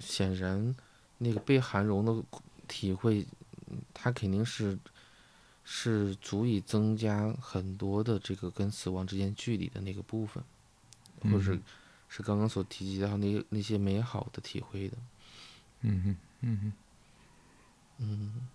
[0.00, 0.74] 显然，
[1.18, 2.22] 那个被含容的
[2.66, 3.26] 体会，
[3.94, 4.78] 它肯定是
[5.70, 10.42] 是足以增加很多的这个跟死亡之间距离的那个部分，
[11.22, 11.60] 或者是
[12.08, 14.96] 是刚刚所提及到那那些美好的体会的。
[15.82, 16.72] 嗯哼，嗯哼，
[17.98, 18.48] 嗯。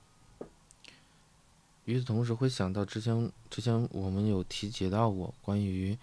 [1.86, 5.97] 与此同时，会想到之前之前我们有提及到过关于。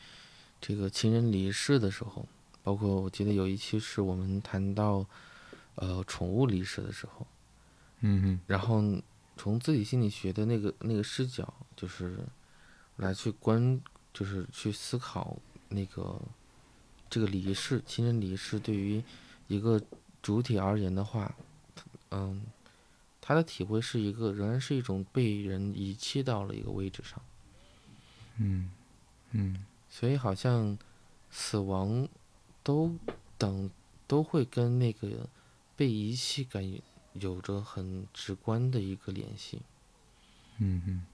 [0.63, 2.29] 这个亲人离世的时候，
[2.63, 5.07] 包括我记得有一期是我们谈到，
[5.77, 7.27] 呃，宠物离世的时候，
[8.01, 8.83] 嗯哼，然后
[9.41, 12.19] 从自己心理学的那个那个视角，就是
[12.97, 13.81] 来去观，
[14.13, 15.35] 就是去思考
[15.71, 16.21] 那个
[17.09, 19.03] 这个离世，亲人离世对于
[19.49, 19.81] 一个
[20.21, 21.35] 主体而言的话，
[22.11, 22.43] 嗯，
[23.19, 27.19] 他的体会是一个仍然是一种被人遗弃到了一个位置上，
[28.37, 28.71] 嗯
[29.31, 29.65] 嗯。
[29.89, 30.77] 所以好像
[31.31, 32.07] 死亡
[32.63, 32.95] 都
[33.39, 33.71] 等
[34.07, 35.27] 都会跟那个
[35.77, 36.63] 被遗弃感
[37.21, 39.61] 有着很直观的一个联系。
[40.59, 41.07] 嗯嗯。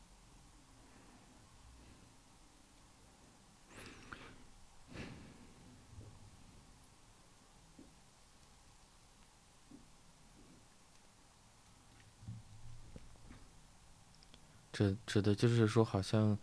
[14.73, 16.39] 这指的就是说，好像。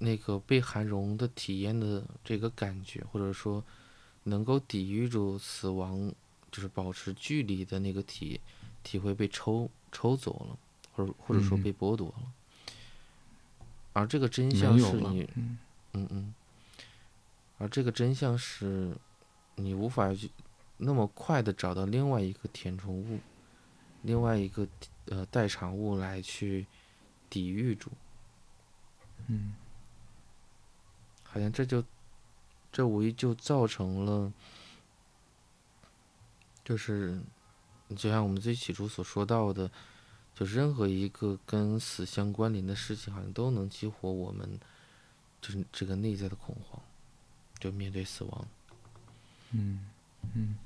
[0.00, 3.64] 那个被含容的体验的这个感觉，或者说
[4.22, 6.14] 能够抵御住死亡，
[6.52, 8.40] 就是保持距离的那个体
[8.82, 10.58] 体会被抽抽走了，
[10.92, 12.32] 或者或者说被剥夺了。
[13.92, 15.58] 而这个真相是你，嗯
[15.92, 16.34] 嗯，
[17.58, 18.96] 而这个真相是
[19.56, 20.30] 你无法去
[20.76, 23.18] 那么快的找到另外一个填充物，
[24.02, 24.68] 另外一个
[25.06, 26.66] 呃代偿物来去
[27.28, 27.90] 抵御住。
[29.26, 29.54] 嗯，
[31.24, 31.82] 好像这就
[32.70, 34.32] 这无疑就造成了，
[36.62, 37.20] 就是
[37.96, 39.70] 就像我们最起初所说到的，
[40.34, 44.58] 就是任何一个跟死相关联的事情，好像都能激活我们
[45.40, 46.80] 就是这个内在的恐慌，
[47.58, 48.48] 就面对死亡。
[49.52, 49.86] 嗯
[50.34, 50.56] 嗯。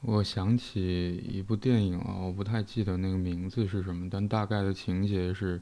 [0.00, 5.60] 我想起一部电影啊，我不太记得那个名字是什么，但大概的情节是，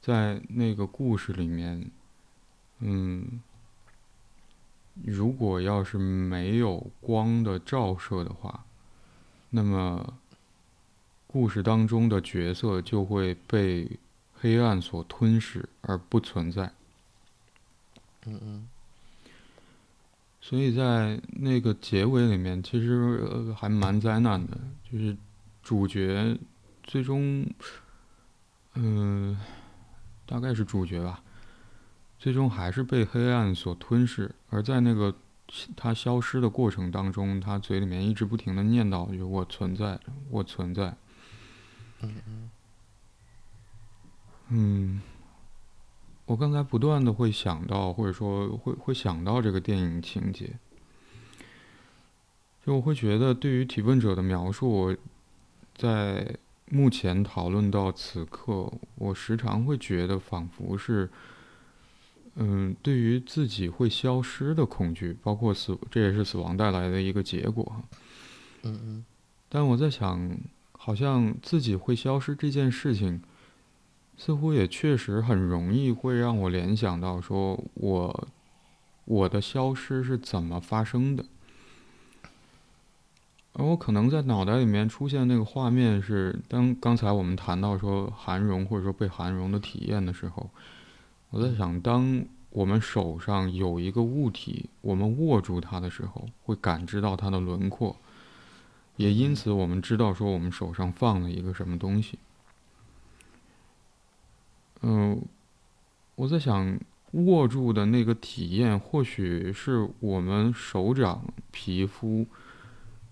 [0.00, 1.90] 在那个故事里面，
[2.80, 3.40] 嗯，
[5.04, 8.64] 如果要是没有光的照射的话，
[9.50, 10.14] 那么
[11.26, 13.90] 故事当中的角色就会被
[14.34, 16.72] 黑暗所吞噬而不存在。
[18.26, 18.68] 嗯嗯。
[20.40, 22.92] 所以在那个结尾里面，其实
[23.28, 24.56] 呃还蛮灾难的，
[24.88, 25.16] 就是
[25.60, 26.38] 主角
[26.84, 27.44] 最终，
[28.74, 29.36] 嗯，
[30.26, 31.22] 大概是主角吧，
[32.18, 34.34] 最终还是被黑暗所吞噬。
[34.50, 35.14] 而在那个
[35.76, 39.98] 他消失的过程当中，他嘴里面一直不停的念叨：“就我存在，
[40.28, 40.94] 我存在。”
[42.02, 42.50] 嗯嗯。
[44.48, 45.02] 嗯。
[46.26, 50.58] 我刚才不断的会想到，或者说会会想到这个电影情节，
[52.64, 54.96] 就我会觉得对于提问者的描述，
[55.76, 56.36] 在
[56.70, 61.08] 目前讨论到此刻，我时常会觉得仿佛是，
[62.34, 67.82] 嗯，对于自己会消失的恐惧，包括死，这也是死亡带来的一个结果。
[68.62, 69.04] 嗯嗯。
[69.48, 70.36] 但我在想，
[70.72, 73.22] 好像自己会消失这件事情。
[74.18, 78.28] 似乎也确实很容易会让我联想到，说我
[79.04, 81.22] 我的消失是怎么发生的，
[83.58, 90.50] 而我可能在脑袋里面出现那个画面是，当刚才我们谈到说含容或者说被含容的体验的时候，
[91.30, 97.96] 我在想，当我们手上有一个物体，我们握住它的时候，会感知到它的轮廓，
[98.96, 102.18] 也因此我们知道说我们手上放了一个什么东西。
[104.82, 105.18] 嗯，
[106.14, 106.78] 我在想，
[107.12, 112.26] 握住的那个体验，或许是我们手掌皮肤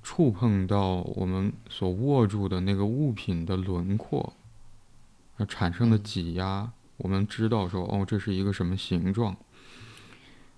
[0.05, 4.35] 触碰到我们所握住的那个物品的轮廓
[5.39, 9.35] 而产生的挤压，我们知道说，哦，这是一个什么形状。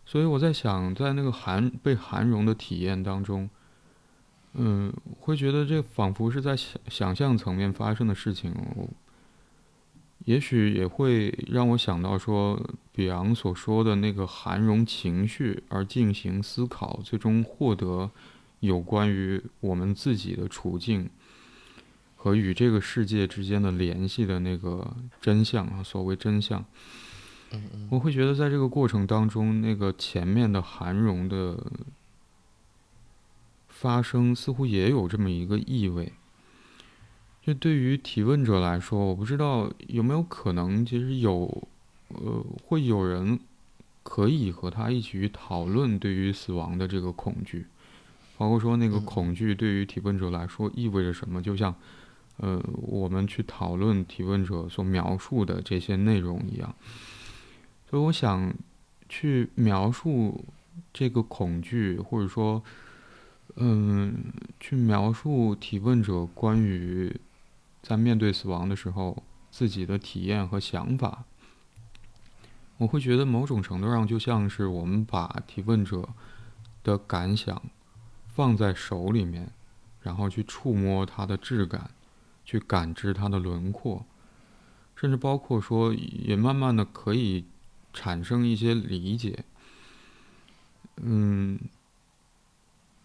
[0.04, 3.48] 所以我在想，在那个含被含融的体验当中，
[4.54, 8.52] 嗯，会觉得这仿佛是在想想象层面发生的事情。
[10.24, 18.10] 也许也会让我想到说，比昂所说的那个含容情绪而进行思考，最终获得
[18.60, 21.08] 有关于我们自己的处境
[22.14, 26.64] 和与这个世界之间的联系的那个真相啊，所谓真相。
[27.90, 31.64] 我会觉得在这个过程当中，那个前面的韩荣的
[33.68, 36.12] 发生，似乎也有这么一个意味。
[37.42, 41.68] 就对于提问者来说，我不知道有没有可能，其实有，
[42.08, 43.38] 呃，会有人
[44.02, 47.66] 可以和他一起去讨论对于死亡的这个恐惧，
[48.36, 51.74] 包括说那个恐惧对于提问者来说意味着什么，就像，
[52.36, 56.74] 呃，我们去讨论提问者所描述的这些内容一样。
[57.90, 58.54] 所以我想
[59.08, 60.44] 去描述
[60.92, 62.62] 这个恐惧，或者说，
[63.56, 67.14] 嗯，去描述提问者关于。
[67.82, 71.22] 在面对死亡的时候，自己的体验和想法，
[72.78, 76.08] 我会觉得某种程度上就像是我们把提问者
[76.82, 77.62] 的感想
[78.36, 79.50] 放在手里面，
[80.02, 81.90] 然后去触摸它的质感，
[82.44, 84.04] 去感知它的轮廓，
[84.94, 87.46] 甚至包括说，也慢慢的可以
[87.94, 89.42] 产生一些理解。
[90.96, 91.58] 嗯，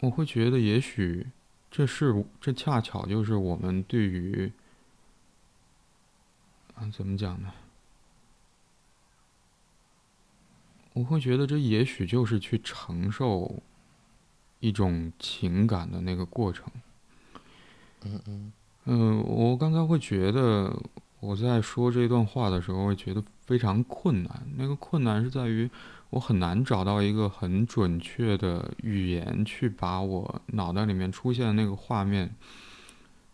[0.01, 1.27] 我会觉得也许
[1.71, 4.51] 这是这恰巧就是我们对于。
[6.91, 7.53] 怎么讲呢？
[10.93, 13.61] 我会觉得这也许就是去承受
[14.61, 16.65] 一种情感的那个过程。
[18.05, 18.53] 嗯嗯。
[18.85, 20.75] 嗯，我刚才会觉得
[21.19, 24.43] 我在说这段话的时候，会觉得非常困难。
[24.55, 25.69] 那个困难是在于
[26.09, 32.33] 我很难找到一个很准确的语言，去把我脑袋里面出现的那个画面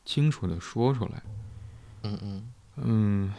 [0.04, 1.24] 清楚的说出来。
[2.04, 2.54] 嗯嗯。
[2.76, 3.34] 嗯，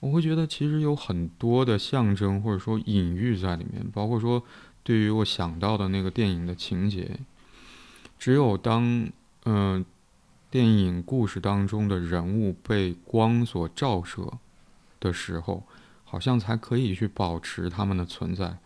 [0.00, 4.42] 我会觉得其实有很多的象征或者说隐喻在里面，包括说
[4.88, 7.20] 对于我想到的那个电影的情节，
[8.18, 9.06] 只有当
[9.44, 9.84] 嗯
[10.50, 14.32] 电影故事当中的人物被光所照射
[14.98, 15.62] 的时候，
[16.06, 18.56] 好像才可以去保持他们的存在。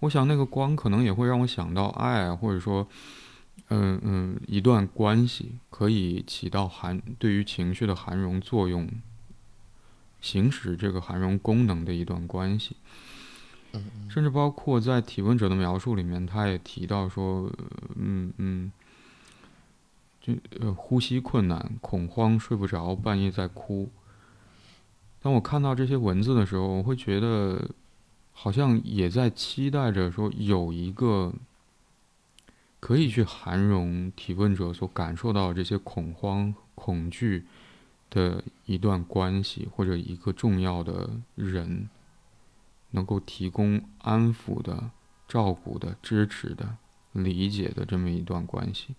[0.00, 2.88] 我想那个光可能也会让我想到爱，或者说
[3.68, 8.90] 嗯嗯一段关系可以起到含对于情绪的含容作用。
[10.20, 12.74] 行使这个含容功能的一段关系，
[14.08, 17.50] 甚至包括在提问者的描述里面，他也提到说，
[17.96, 18.72] 嗯嗯，
[20.20, 23.88] 就呃呼吸困难、恐慌、睡不着、半夜在哭。
[25.20, 27.70] 当我看到这些文字的时候，我会觉得
[28.32, 31.32] 好像也在期待着说，有一个
[32.80, 37.44] 可以去含容提问者所感受到这些恐慌、恐惧。
[38.12, 41.88] 的一段关系或者一个重要的人，
[42.90, 44.90] 能够提供安抚的、
[45.28, 46.76] 照顾的、支持的、
[47.12, 48.94] 理解的这么一段关系，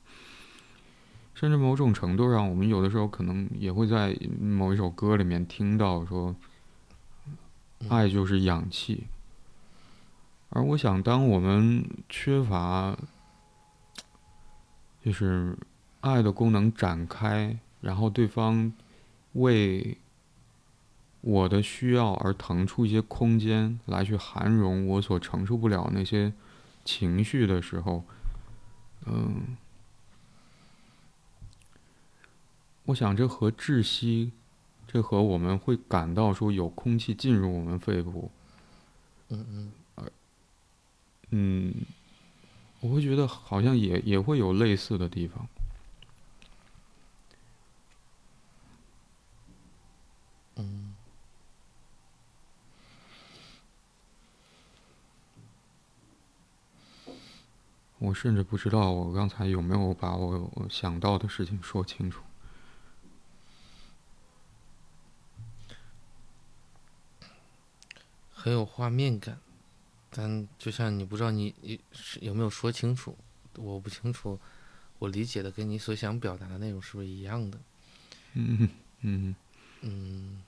[1.33, 6.35] 甚至某种程度上，我们有的时候可能也会在某一首歌里面听到说，
[7.89, 9.05] 爱就是氧气。
[10.49, 12.97] 而我想，当我们缺乏
[15.03, 15.57] 就是
[16.01, 18.71] 爱的功能展开，然后对方。
[19.33, 19.97] 为
[21.21, 26.33] 我的需要而腾出一些空间来去涵容我所承受不了那些
[26.83, 28.03] 情绪的时候，
[29.05, 29.55] 嗯，
[32.85, 34.31] 我想这和窒息，
[34.87, 38.31] 这和我们会感到说有空气进入我们肺部，
[39.29, 40.11] 嗯嗯，
[41.29, 41.73] 嗯，
[42.79, 45.47] 我会觉得好像也也会有类似的地方。
[58.01, 62.23] 我甚至不知道我刚才有没有把我想到的事情说清楚。
[68.33, 69.39] 很有画面感，
[70.09, 71.79] 但就像你不知道你你
[72.21, 73.15] 有没有说清楚，
[73.55, 74.39] 我不清楚，
[74.97, 77.59] 我理解的跟你所想表达的内容是不是一样的？
[78.33, 78.67] 嗯
[79.01, 79.35] 嗯
[79.81, 80.41] 嗯，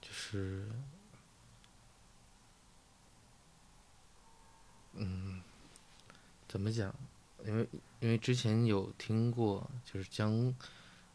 [0.00, 0.70] 就是。
[5.02, 5.40] 嗯，
[6.46, 6.94] 怎么讲？
[7.46, 7.66] 因为
[8.00, 10.54] 因为之前有听过，就是将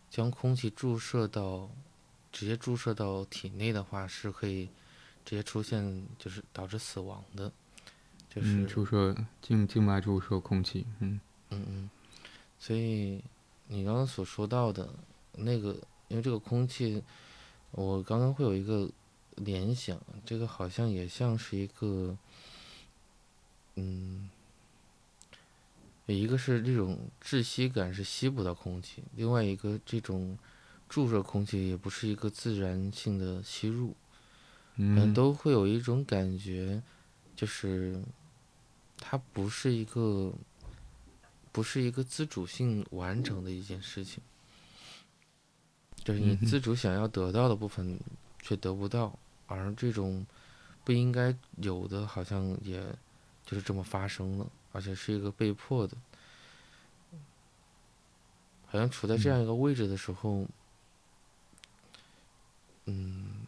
[0.09, 1.69] 将空气注射到
[2.31, 4.65] 直接注射到体内的话，是可以
[5.23, 7.51] 直接出现，就是导致死亡的。
[8.27, 11.19] 就是注射静静脉注射空气，嗯
[11.51, 11.89] 嗯嗯。
[12.57, 13.23] 所以
[13.67, 14.89] 你刚刚所说到的
[15.33, 15.75] 那个，
[16.07, 17.03] 因为这个空气，
[17.69, 18.89] 我刚刚会有一个
[19.35, 22.17] 联想，这个好像也像是一个。
[23.77, 24.29] 嗯，
[26.05, 30.37] 一个是这种窒息感是吸不到空气，另外一个这种
[30.87, 33.93] 注射空气也不是一个自然性的吸入，
[34.75, 36.81] 嗯，都会有一种感觉，
[37.35, 38.01] 就是
[38.97, 40.33] 它不是一个
[41.51, 44.23] 不是一个自主性完成的一件事情，
[46.03, 47.99] 就是你自主想要得到的部分
[48.41, 50.25] 却得不到，而这种
[50.85, 52.81] 不应该有的，好像也。
[53.45, 55.95] 就是这么发生了，而且是一个被迫的，
[58.65, 60.47] 好像处在这样一个位置的时候，
[62.85, 63.45] 嗯，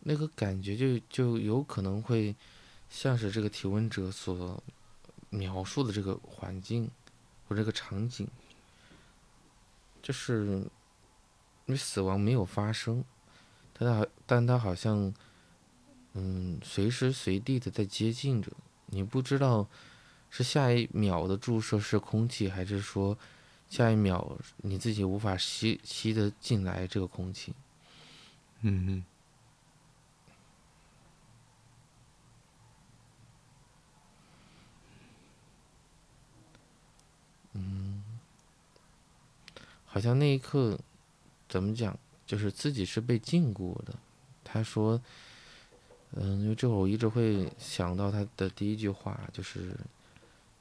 [0.00, 2.34] 那个感觉就就有可能会
[2.90, 4.60] 像是这个提问者所
[5.30, 6.90] 描述的这个环境
[7.48, 8.26] 或这个场景，
[10.02, 13.04] 就是因为死亡没有发生，
[13.72, 15.14] 但他但他好像。
[16.14, 18.52] 嗯，随时随地的在接近着，
[18.86, 19.66] 你不知道
[20.28, 23.16] 是下一秒的注射是空气，还是说
[23.70, 27.54] 下一秒你自己无法吸吸的进来这个空气。
[28.60, 29.04] 嗯嗯。
[37.54, 38.02] 嗯，
[39.86, 40.78] 好像那一刻
[41.48, 43.94] 怎么讲，就是自己是被禁锢的。
[44.44, 45.00] 他说。
[46.14, 49.74] 嗯，因为这会儿我一直会想到他的第一句话，就是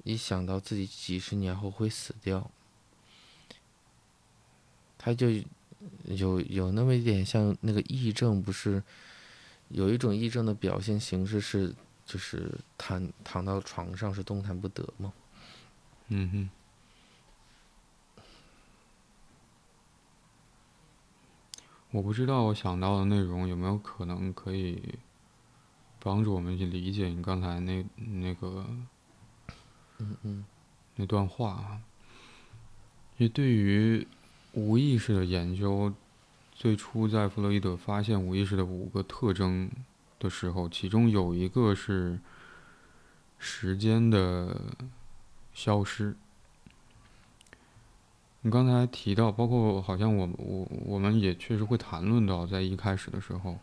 [0.04, 2.50] 一想到自己几十年后会死掉，
[4.98, 5.30] 他就
[6.06, 8.82] 有有那么一点像那个癔症，不是
[9.70, 11.76] 有一种癔症的表现形式是
[12.06, 15.12] 就是躺躺到床上是动弹不得吗？
[16.08, 16.50] 嗯哼。
[21.92, 24.82] 我不知道我想到的内容有没有可能可以
[26.04, 28.66] 帮助我们去理解你刚才那那个
[30.00, 30.46] 嗯嗯
[30.96, 31.82] 那段话啊。
[33.18, 34.08] 因为对于
[34.54, 35.94] 无意识的研究，
[36.54, 39.70] 最初在弗洛伊德发现无意识的五个特征
[40.18, 42.20] 的时候，其中有一个是
[43.38, 44.60] 时间的
[45.54, 46.16] 消失。
[48.42, 53.60] 你刚才提到，包括好像我我我们也确实会谈论到，在一开始的时候，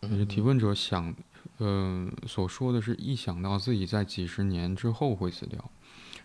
[0.00, 1.12] 就是提问者想，
[1.60, 5.70] 嗯、所说的是一想到自己在几十年之后会死掉，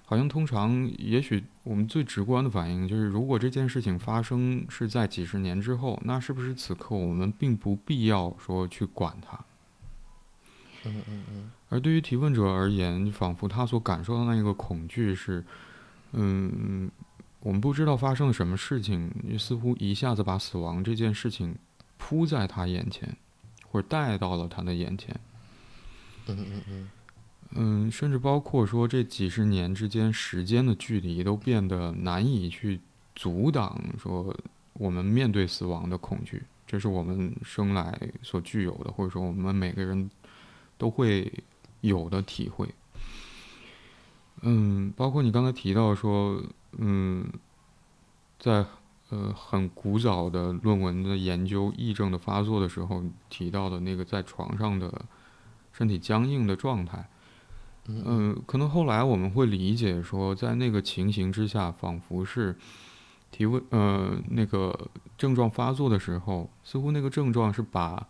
[0.05, 9.38] 好像通常也许我们最直观的反应就是，如果这件事情发生是在几十年之后，那是不是此刻我们并不必要说去管它？
[10.86, 15.43] 嗯嗯嗯而对于提问者而言，仿佛他所感受到的那个恐惧是，
[16.13, 16.89] 嗯，
[17.39, 21.57] 我们不知道发生了什么事情，似乎一下子把死亡这件事情
[21.97, 23.17] 扑在他眼前，
[23.76, 25.13] 或者带到了他的眼前。
[26.28, 26.89] 嗯嗯嗯
[27.57, 32.80] 嗯，甚至包括说这几十年之间时间的距离都变得难以去
[33.15, 34.34] 阻挡，说
[34.73, 40.09] 我们面对死亡的恐惧，这是我们生来所具有的，或者说我们每个人
[40.78, 41.32] 都会
[41.82, 42.73] 有的体会。
[44.41, 46.41] 嗯，包括你刚才提到说，
[46.78, 47.30] 嗯，
[48.39, 48.65] 在
[49.10, 55.06] 呃很古早的论文的研究癔症的发作的时候提到的那个在床上的
[55.72, 57.08] 身体僵硬的状态。
[57.88, 62.56] 嗯嗯，可能后来我们会理解说，在那个情形之下，仿佛是
[63.30, 68.08] 提问，呃，那个症状发作的时候，似乎那个症状是把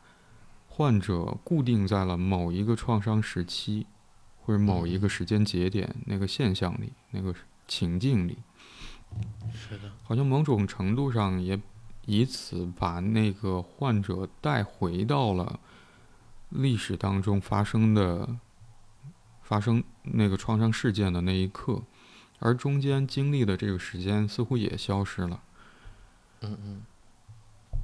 [0.70, 3.86] 患者固定在了某一个创伤时期，
[4.46, 7.36] 或者某一个时间节点那个现象里，那个
[7.68, 8.38] 情境里，
[9.54, 11.60] 是的，好像某种程度上也
[12.06, 15.60] 以此把那个患者带回到了
[16.50, 18.38] 历史当中发生的。
[19.48, 21.84] 发生那个创伤事件的那一刻，
[22.40, 25.44] 而中间经历的这个时间似乎也消失了。
[26.42, 26.84] 嗯嗯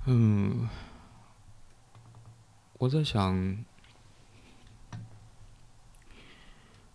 [0.07, 0.69] 嗯，
[2.79, 3.63] 我在想，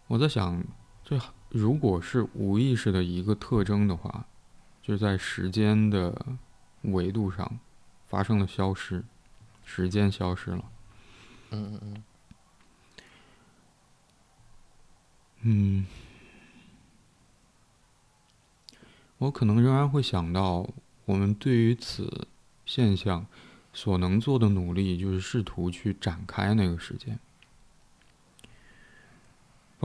[0.08, 0.60] 我在想，
[1.04, 1.16] 这
[1.56, 4.26] 如果是无意识的一个特征的话，
[4.82, 6.36] 就是在时间的
[6.82, 7.58] 维度上
[8.06, 9.02] 发生了消失，
[9.64, 10.64] 时间消失了。
[11.50, 12.02] 嗯嗯嗯
[15.48, 15.86] 嗯，
[19.16, 20.68] 我可能仍然会想到，
[21.06, 22.28] 我们对于此
[22.66, 23.26] 现象
[23.72, 27.18] 所能做的努力，就是试图去展开那个时间。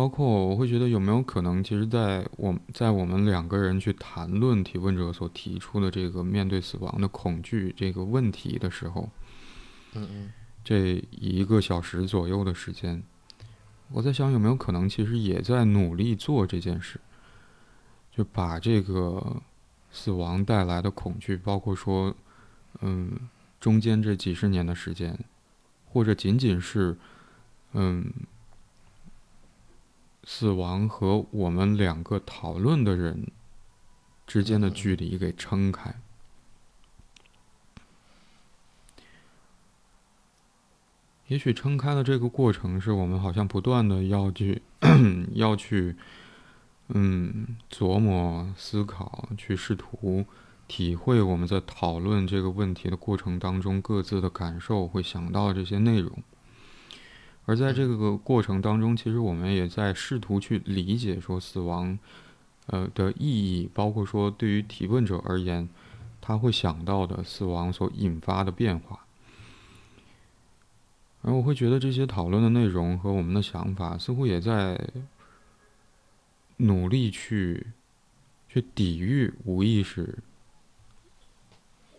[0.02, 9.08] 包括我会觉得有没有可能，其实，在我在我们两个人去谈论提问者所提出的这个面对死亡的恐惧这个问题的时候，
[9.93, 10.32] 嗯嗯。
[10.64, 13.04] 这一个小时左右的时间，
[13.91, 16.99] 我在想有没有可能，其实也在努力做这件事，
[18.12, 19.39] 就把这个
[19.91, 22.16] 死亡带来的恐惧，包括说，
[22.80, 23.30] 嗯，
[23.60, 25.20] 中间这几十年的时间，
[25.86, 26.97] 或者仅仅是，
[27.74, 28.12] 嗯，
[30.24, 33.32] 死亡和我们两个讨论的人
[34.28, 35.96] 之间的距离给撑开。
[41.28, 44.62] 也许撑开的这个过程，是我们好像不断的要去
[45.34, 45.96] 要去，
[46.90, 50.26] 嗯，琢磨、思考，去试图
[50.68, 56.22] 体会我们在讨论这个问题的过程当中各自的感受，会想到这些内容。
[57.52, 61.99] 而在这个过程当中，其实我们也在试图去理解说死亡，
[62.68, 65.68] 呃的意义，包括说对于提问者而言，
[66.22, 69.06] 他会想到的死亡所引发的变化。
[71.24, 74.80] 而我会觉得这些讨论的内容和我们的想法，似乎也在
[76.56, 77.68] 努力去
[78.47, 80.20] 去抵御无意识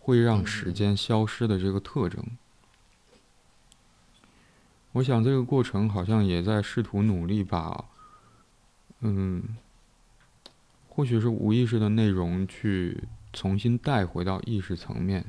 [0.01, 2.25] 会让时间消失的这个特征。
[4.93, 7.85] 我想这个过程好像也在试图努力把，
[9.01, 9.43] 嗯，
[10.89, 15.25] 或许是无意识的内容去重新带回到意识层面。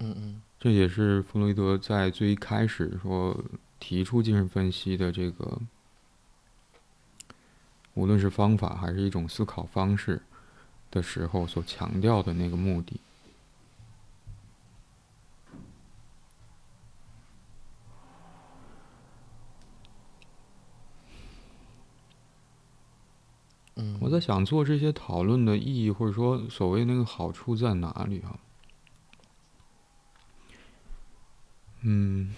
[0.00, 3.36] 嗯嗯这也是弗洛伊德在最一开始说
[3.80, 5.58] 提出精神分析的这个，
[7.94, 10.20] 无论是方法还是一种思考方式
[10.90, 13.00] 的时候所强调的那个目的。
[24.00, 28.38] 我在想做这些讨论的意义或者说所谓那个好处在哪里啊？
[31.82, 32.34] 嗯。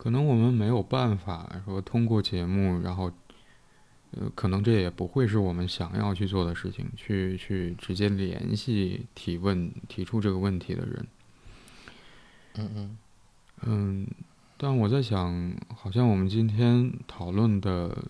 [0.00, 3.12] 可能我们没有办法说通过节目，然后，
[4.12, 11.06] 呃，可能这也不会是我们想要去做的事情，去去直接联系提问提出这个问题的人。
[12.54, 12.98] 嗯嗯
[13.60, 14.06] 嗯，
[14.56, 18.04] 但我在想，好像我们今天讨论的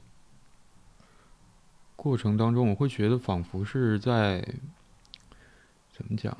[1.97, 4.41] 过程当中，我会觉得仿佛是在
[5.91, 6.39] 怎么讲？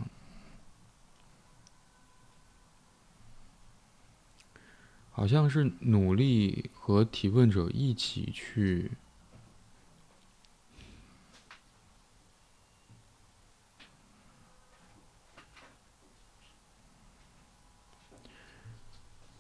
[5.11, 8.93] 好像是努力和提问者一起去，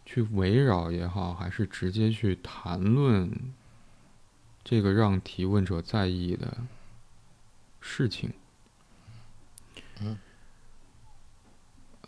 [0.04, 3.54] 去围绕也好，还是直接去谈论
[4.62, 6.66] 这个让提问者在意的
[7.80, 8.32] 事情。
[10.00, 10.18] 嗯。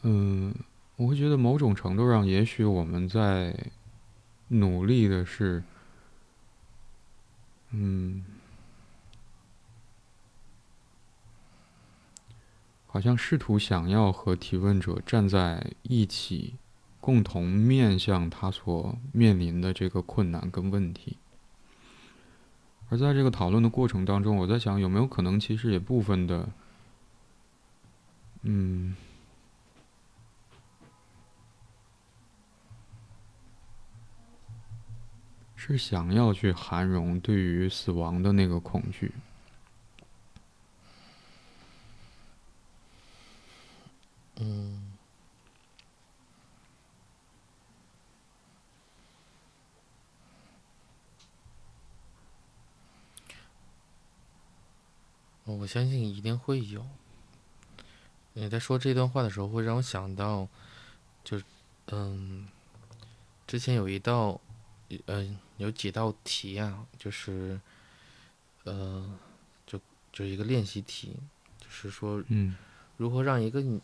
[0.02, 0.54] 嗯。
[0.96, 3.56] 我会觉得某种程度上，也许我们在
[4.48, 5.64] 努力的是，
[7.70, 8.24] 嗯，
[12.86, 16.54] 好像试图想要和提问者站在一起，
[17.00, 21.16] 共同面向他所面临的这个困难跟问题。
[22.90, 26.50] 而在这个讨论的过程当中，我在想，有没有可能，其实也部分的，
[28.42, 28.94] 嗯。
[35.64, 39.12] 是想要去涵容对于死亡的那个恐惧。
[44.40, 44.92] 嗯。
[55.44, 56.84] 我相信一定会有。
[58.32, 60.48] 你在说这段话的时候，会让我想到，
[61.22, 61.44] 就是
[61.86, 62.48] 嗯，
[63.46, 64.40] 之前有一道。
[65.06, 67.60] 嗯，有几道题啊，就是，
[68.64, 69.18] 呃，
[69.64, 69.80] 就
[70.12, 71.16] 就一个练习题，
[71.58, 72.56] 就是说，嗯，
[72.96, 73.80] 如何让一个女，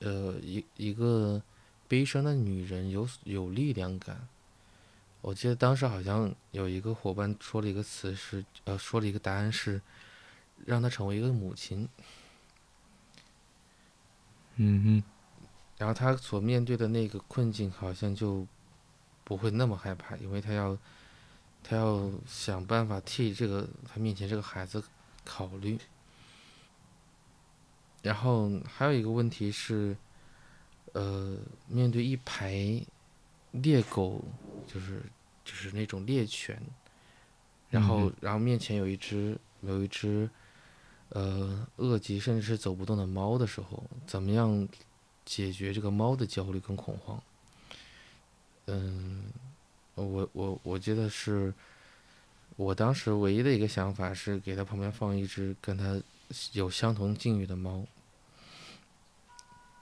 [0.00, 1.42] 呃，一一个
[1.88, 4.28] 悲伤的女人有有力量感。
[5.22, 9.80] 我记得当时好像有一个伙伴说了一个词是，呃，说了一个答案是，
[10.66, 11.88] 让她成为一个母亲。
[14.56, 15.02] 嗯哼，
[15.78, 18.46] 然后她所面对的那个困境好像就。
[19.24, 20.74] 不会那么害怕，因为她要，
[21.62, 24.82] 他要想办法替这个他面前这个孩子
[25.24, 25.78] 考虑。
[28.00, 29.96] 然后还有一个问题是，
[30.92, 31.36] 呃，
[31.66, 32.80] 面对一排
[33.50, 34.24] 猎狗，
[34.66, 35.02] 就是
[35.44, 36.62] 就是那种猎犬，
[37.68, 40.30] 然后然后面前有一只有一只，
[41.08, 44.68] 呃，饿极甚至是走不动的猫的时候，怎么样
[45.24, 47.20] 解决这个猫的焦虑跟恐慌？
[48.66, 49.24] 嗯，
[50.04, 51.52] 我我我记得是，
[52.56, 56.00] 我当时唯一的一个想法是给它旁边放一只跟它
[56.52, 57.84] 有相同境遇的猫，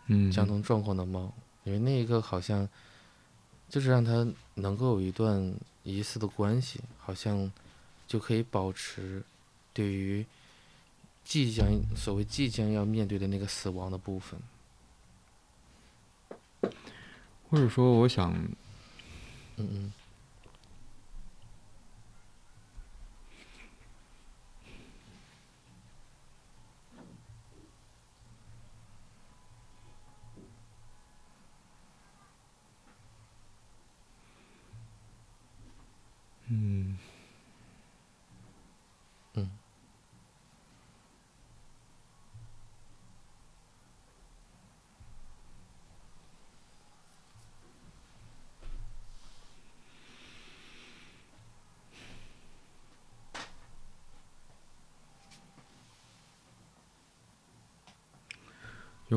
[0.07, 1.33] 嗯，相同状况的猫，
[1.65, 2.69] 因为那一个好像
[3.69, 7.51] 就是让它能够有一段疑似的关系，好像
[8.07, 9.23] 就可以保持
[9.73, 10.25] 对于
[11.25, 14.41] 即将所谓即将要面对的那个死亡的部分，
[17.51, 18.33] 或者说，我想。
[19.59, 19.93] 嗯嗯。
[36.49, 36.99] 嗯。
[39.35, 39.51] 嗯。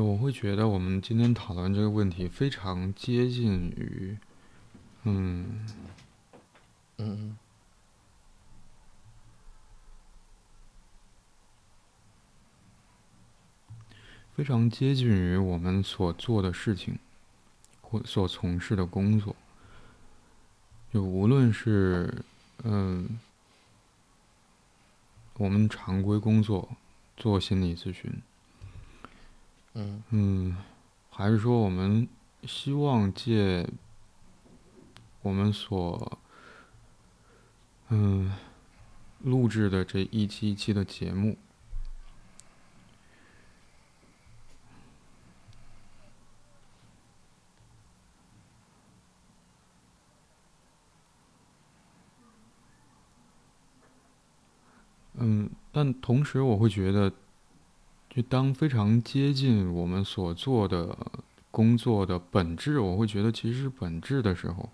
[0.00, 4.16] 就我会觉得，我们今天讨论这个问题非常接近于，
[5.02, 5.68] 嗯，
[6.96, 7.36] 嗯，
[14.34, 16.98] 非常接近于我们所做的事情。
[17.82, 19.36] 或所从事的工作，
[20.90, 22.24] 就无论是
[22.64, 23.20] 嗯，
[25.34, 26.70] 我们常规工作
[27.18, 28.10] 做心理咨询，
[29.74, 30.56] 嗯嗯，
[31.10, 32.08] 还是说我们
[32.44, 33.68] 希望借
[35.22, 36.18] 我们所
[37.88, 38.32] 嗯
[39.20, 41.36] 录制的这一期一期的节目。
[55.22, 57.12] 嗯，但同时我会觉得，
[58.10, 60.96] 就当非常接近我们所做的
[61.50, 64.68] 工作的本质，我会觉得其实是本质的时候，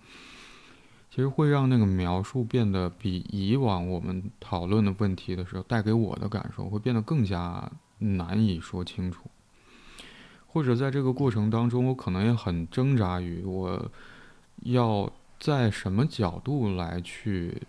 [1.10, 9.30] 其实会让那个描述变得比以往我们讨论的问题的时候带给我的感受会变得更加难以说清楚，
[10.46, 13.90] 或者在这个过程当中，我可能也很挣扎于我
[14.62, 17.62] 要在什么角度来去。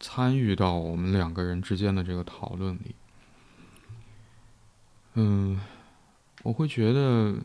[0.00, 2.94] 参与到我们两个人之间的这个讨论里，
[5.14, 5.60] 嗯，
[6.42, 7.36] 我会觉得，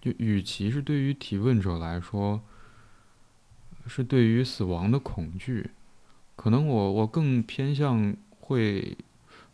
[0.00, 2.40] 就与其是对于提问者来说，
[3.88, 5.70] 是对于死亡的恐惧，
[6.36, 8.96] 可能我我更偏向会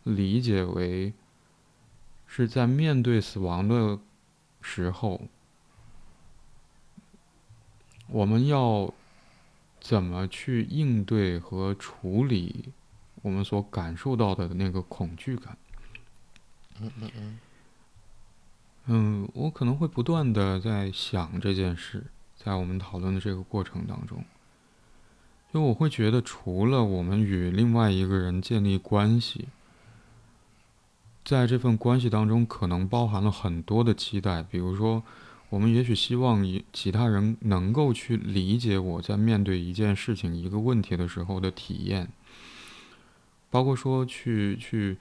[0.03, 1.13] 理解为
[2.27, 3.99] 是在面对死亡的
[4.61, 5.21] 时候。
[8.07, 8.93] 我们要
[9.79, 12.71] 怎么去应对和处理
[13.23, 15.57] 我们所感受到的那个恐惧感？
[16.79, 17.39] 嗯嗯嗯。
[18.85, 22.03] 嗯，我可能会不断的在想这件事，
[22.35, 24.23] 在我们讨论的这个过程当中，
[25.53, 29.47] 因为我会觉得，除了我们与另外一个人建立关系，
[31.25, 35.01] 在这份关系当中，可能包含了很多的期待，比如说。
[35.49, 42.09] 我们也许希望以其他人能够去理解我在面对一件事情、一个问题的时候的体验，
[43.53, 44.97] 包括说去去，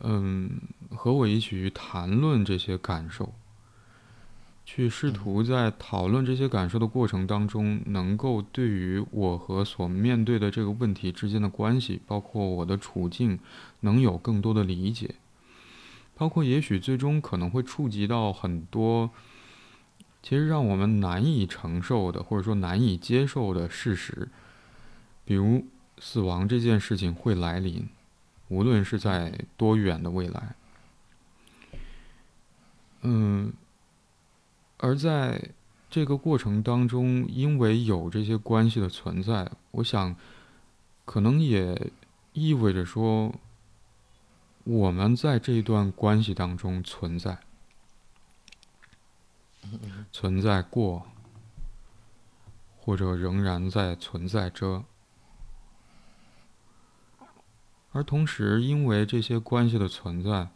[0.00, 0.50] 嗯，
[0.96, 3.34] 和我一起去谈论这些感受，
[4.64, 13.38] 去试图在讨论这些感受的过程当中，能够对于我和所面对的这个问题之间的关系，包括我的处境，
[13.80, 15.16] 能有更多的理解，
[16.16, 19.10] 包括也许最终可能会触及到很多。
[20.22, 24.28] 其实让我们难以承受的，或者说难以接受的事实，
[25.26, 25.66] 比如
[26.04, 27.88] 死亡这件事情会来临，
[28.48, 30.56] 无论是在多远的未来。
[33.02, 33.52] 嗯，
[34.78, 35.50] 而在
[35.88, 40.16] 这个过程当中，因为有这些关系的存在，我想，
[41.04, 41.92] 可能也
[42.32, 43.32] 意味着说，
[44.64, 47.38] 我们在这一段关系当中存在。
[50.10, 51.06] 存在过，
[52.80, 54.84] 或者仍然在存在着，
[57.92, 60.48] 而同时，因为这些关系的存在，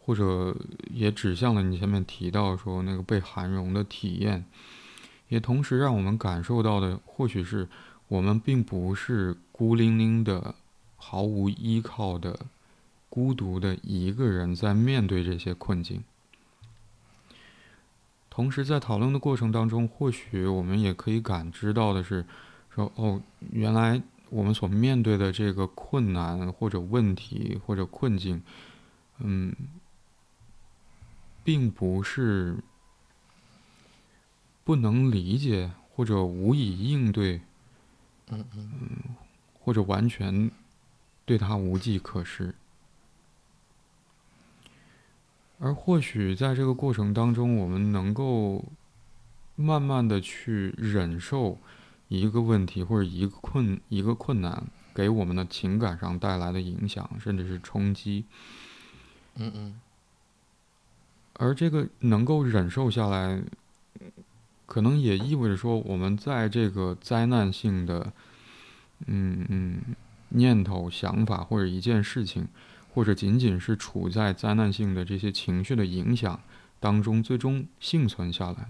[0.00, 0.56] 或者
[0.92, 4.44] 也指向了你前面提到说那个被涵容的体验，
[5.28, 7.68] 也同时让我们感受到的，或许是
[8.08, 10.54] 我们并不是孤零零的、
[10.96, 12.38] 毫无依靠的、
[13.08, 16.02] 孤独的一个人在面对这些困境。
[18.30, 22.24] 同时，在讨论的过程当中，或许我们也可以感知到的是，
[22.74, 24.00] 说哦，原来
[24.30, 28.42] 我们所面对的这个困难或者问题或者困境，
[29.18, 29.54] 嗯，
[31.42, 32.56] 并不是
[34.64, 37.40] 不能理解或者无以应对，
[38.28, 39.16] 嗯嗯，
[39.58, 40.50] 或者完全
[41.24, 42.54] 对他无计可施。
[45.58, 48.64] 而或许在这个过程当中，我们能够
[49.56, 51.58] 慢慢的去忍受
[52.08, 58.24] 一个问题或者一个困一个困难给我们的情感上带来的影响，甚至是冲击。
[59.36, 59.80] 嗯嗯。
[61.34, 63.40] 而这个能够忍受下来，
[64.66, 68.12] 可能也意味着说，我们在这个灾难性的，
[69.06, 69.80] 嗯嗯，
[70.30, 72.48] 念头、想法或者一件事情。
[72.94, 76.40] 或者仅仅是处在灾难性的这些情绪的影响
[76.80, 78.68] 当中，最终幸存下来了。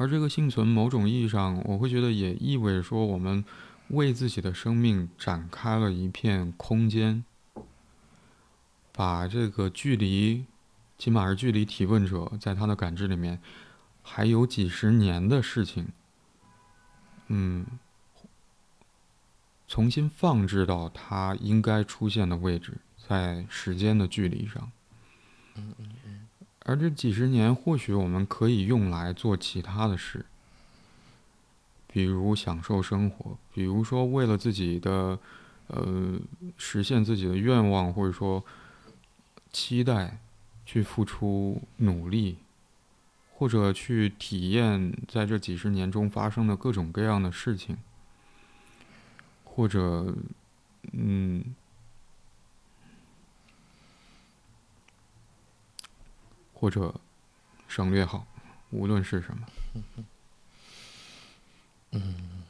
[0.00, 3.44] 而这个幸存，某种意义上，我会觉得也意味着说，我们
[3.88, 7.22] 为自己的生命展开了一片空间，
[8.92, 10.46] 把这个距离，
[10.96, 13.42] 起码是距离提问者在他的感知里面
[14.02, 15.88] 还有几十年的事情，
[17.26, 17.66] 嗯。
[19.68, 24.72] 重新放置到他应该出现的位置，在时间的距离上。
[25.56, 25.90] 嗯嗯。
[26.64, 30.26] 而这几十年，或许我们可以用来做其他的事，
[31.86, 35.18] 比如享受生活，比如说为了自己的，
[35.68, 36.20] 呃，
[36.58, 38.44] 实现自己的愿望，或者说
[39.50, 40.20] 期待，
[40.66, 42.36] 去付出努力，
[43.32, 47.78] 或者去体验在这几十年中发生的各种各样的事情，
[49.44, 50.14] 或者，
[50.92, 51.42] 嗯。
[56.60, 56.94] 或者
[57.68, 58.26] 省略号，
[58.68, 59.46] 无论是什么。
[61.92, 62.44] 嗯。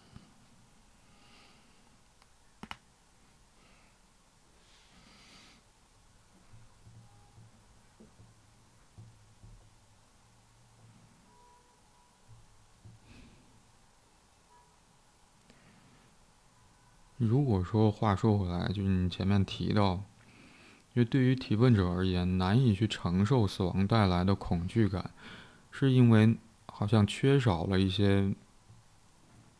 [17.16, 20.02] 如果说话说回来，就是你前面提到。
[20.94, 25.10] 因为对于提问者而言，难以去承受死亡带来的恐惧感，
[25.70, 26.36] 是因为
[26.66, 28.34] 好像缺少了一些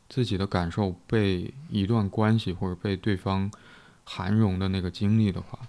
[0.09, 3.49] 自己的感受被一段关系或者被对方
[4.03, 5.61] 涵容的那个经历的话，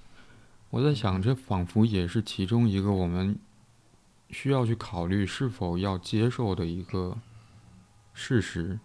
[0.71, 3.37] 我在想，这仿佛也是其中一个我们
[4.31, 7.15] 需要去考虑是否要接受的一个
[8.15, 8.79] 事实，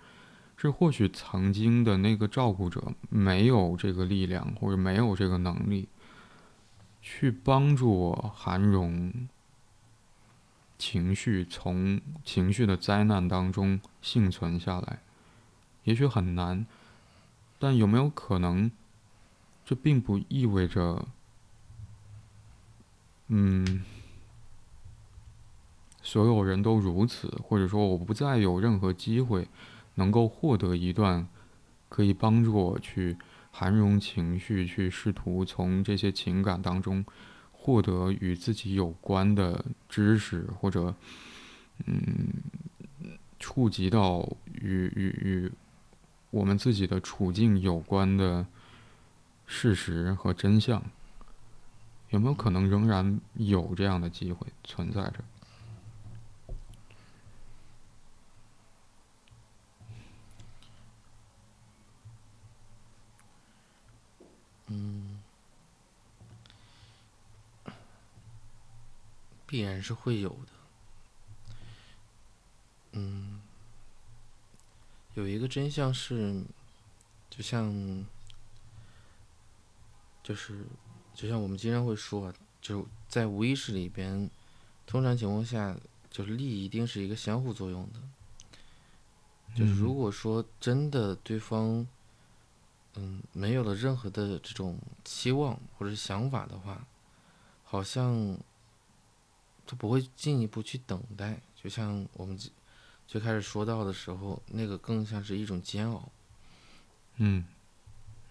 [0.58, 5.88] 是或许曾经的那个照顾者没有这个力量或者没有这个能力。
[7.08, 9.28] 去帮助我涵容
[10.76, 14.98] 情绪，从情绪的灾难当中幸存下来，
[15.84, 16.66] 也许很难，
[17.60, 18.72] 但有没有可能？
[19.64, 21.06] 这并不意味着，
[23.28, 23.84] 嗯，
[26.02, 29.46] 所有人都如此，或者说我不再有任何机会
[29.94, 31.28] 能够获得一段
[31.88, 33.16] 可以帮助我去。
[33.58, 37.02] 涵容情绪，去试图从这些情感当中
[37.50, 40.94] 获得与自己有关的知识，或者
[41.86, 42.28] 嗯，
[43.40, 44.28] 触及到
[44.60, 45.52] 与与与
[46.30, 48.46] 我们自己的处境有关的
[49.46, 50.82] 事实和真相，
[52.10, 55.24] 有没有可能仍然有这样的机会存在着？
[64.68, 65.20] 嗯，
[69.46, 70.52] 必然是会有的。
[72.92, 73.40] 嗯，
[75.14, 76.42] 有一个真相是，
[77.30, 78.04] 就像，
[80.22, 80.66] 就是，
[81.14, 84.28] 就像我们经常会说，就在无意识里边，
[84.84, 85.76] 通常情况下，
[86.10, 88.00] 就是利益一定是一个相互作用的。
[89.54, 91.86] 就是如果说真的对方。
[92.98, 96.86] 嗯，没有了任何的这种期望或者想法的话，
[97.62, 98.38] 好像
[99.66, 101.38] 他不会进一步去等待。
[101.54, 102.38] 就像我们
[103.06, 106.10] 最开始说到的时候，那个更像是一种煎熬。
[107.16, 107.44] 嗯，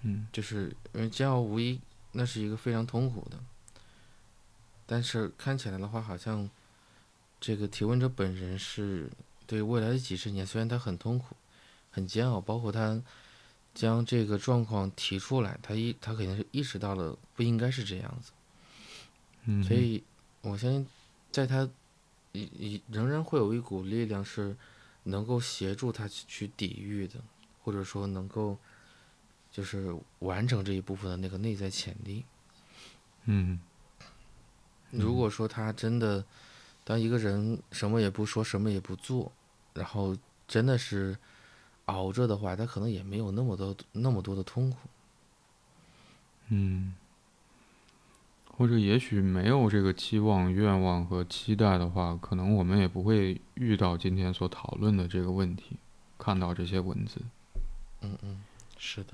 [0.01, 1.80] 嗯，就是因为煎熬无疑
[2.13, 3.38] 那是一个非常痛苦的，
[4.88, 6.49] 但是看起来的话，好像
[7.39, 9.11] 这个提问者本人是
[9.45, 11.36] 对未来的几十年，虽然他很痛苦、
[11.91, 12.99] 很煎熬，包括他。
[13.76, 18.32] 将这个状况提出来，他一他肯定是意识到了不应该是这样子，
[19.43, 20.01] 嗯，所以
[20.41, 20.88] 我相信，
[21.30, 21.69] 在他，
[22.32, 24.55] 一一仍然会有一股力量是
[25.03, 27.15] 能够协助他去抵御的，
[27.61, 28.57] 或者说能够
[29.51, 32.23] 就是完成这一部分的那个内在潜力，
[33.26, 33.59] 嗯，
[34.89, 36.23] 如果说他真的
[36.86, 39.30] 当一个人什么也不说，什么也不做，
[39.73, 40.15] 然后
[40.47, 41.17] 真的是。
[41.86, 44.78] 熬着的话，他可能也没有那么多那么多的痛苦。
[46.50, 46.96] 嗯，
[48.58, 55.78] 或者也许没有这个期望、愿望和期待的话，可能我们也不会遇到今天所讨论的这个问题，
[56.18, 57.22] 看到这些文字。
[58.02, 58.42] 嗯嗯，
[58.78, 59.14] 是的。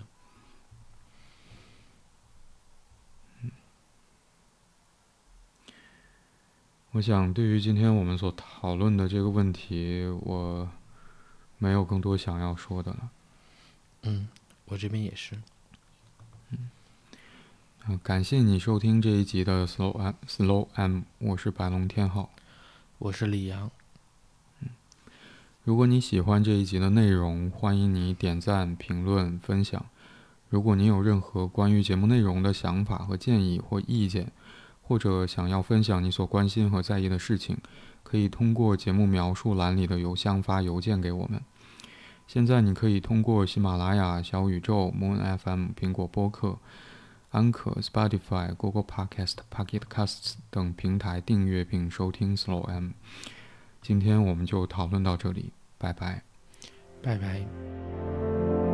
[3.42, 3.52] 嗯，
[6.92, 10.70] 我想对于今天我们所讨论的这个问题，我。
[11.62, 13.12] 没有更多想要说的了。
[14.01, 14.28] 嗯，
[14.66, 15.38] 我这边也是。
[16.49, 22.32] 嗯，感谢你收听这一集的 Slow M Slow M，我是白龙天浩，
[22.97, 23.70] 我是李阳。
[24.62, 24.70] 嗯，
[25.64, 29.86] 如果你喜欢这一集的内容，欢迎你点赞、评论、分享。
[30.49, 34.32] 如果你有任何关于节目内容的想法和建议或意见，
[34.82, 37.59] 或者想要分享你所关心和在意的事情，
[38.01, 41.39] 可以通过节目描述栏里的邮箱发邮件给我们。
[42.34, 46.58] 现在你可以通过喜马拉雅、小宇宙、Moon FM、苹果播客、
[47.32, 52.92] 安可、Spotify、Google Podcast、Pocket Casts 等平台订阅并收听 Slow M。
[53.82, 56.24] 今天我们就讨论到这里，拜拜。
[57.04, 58.71] 拜拜。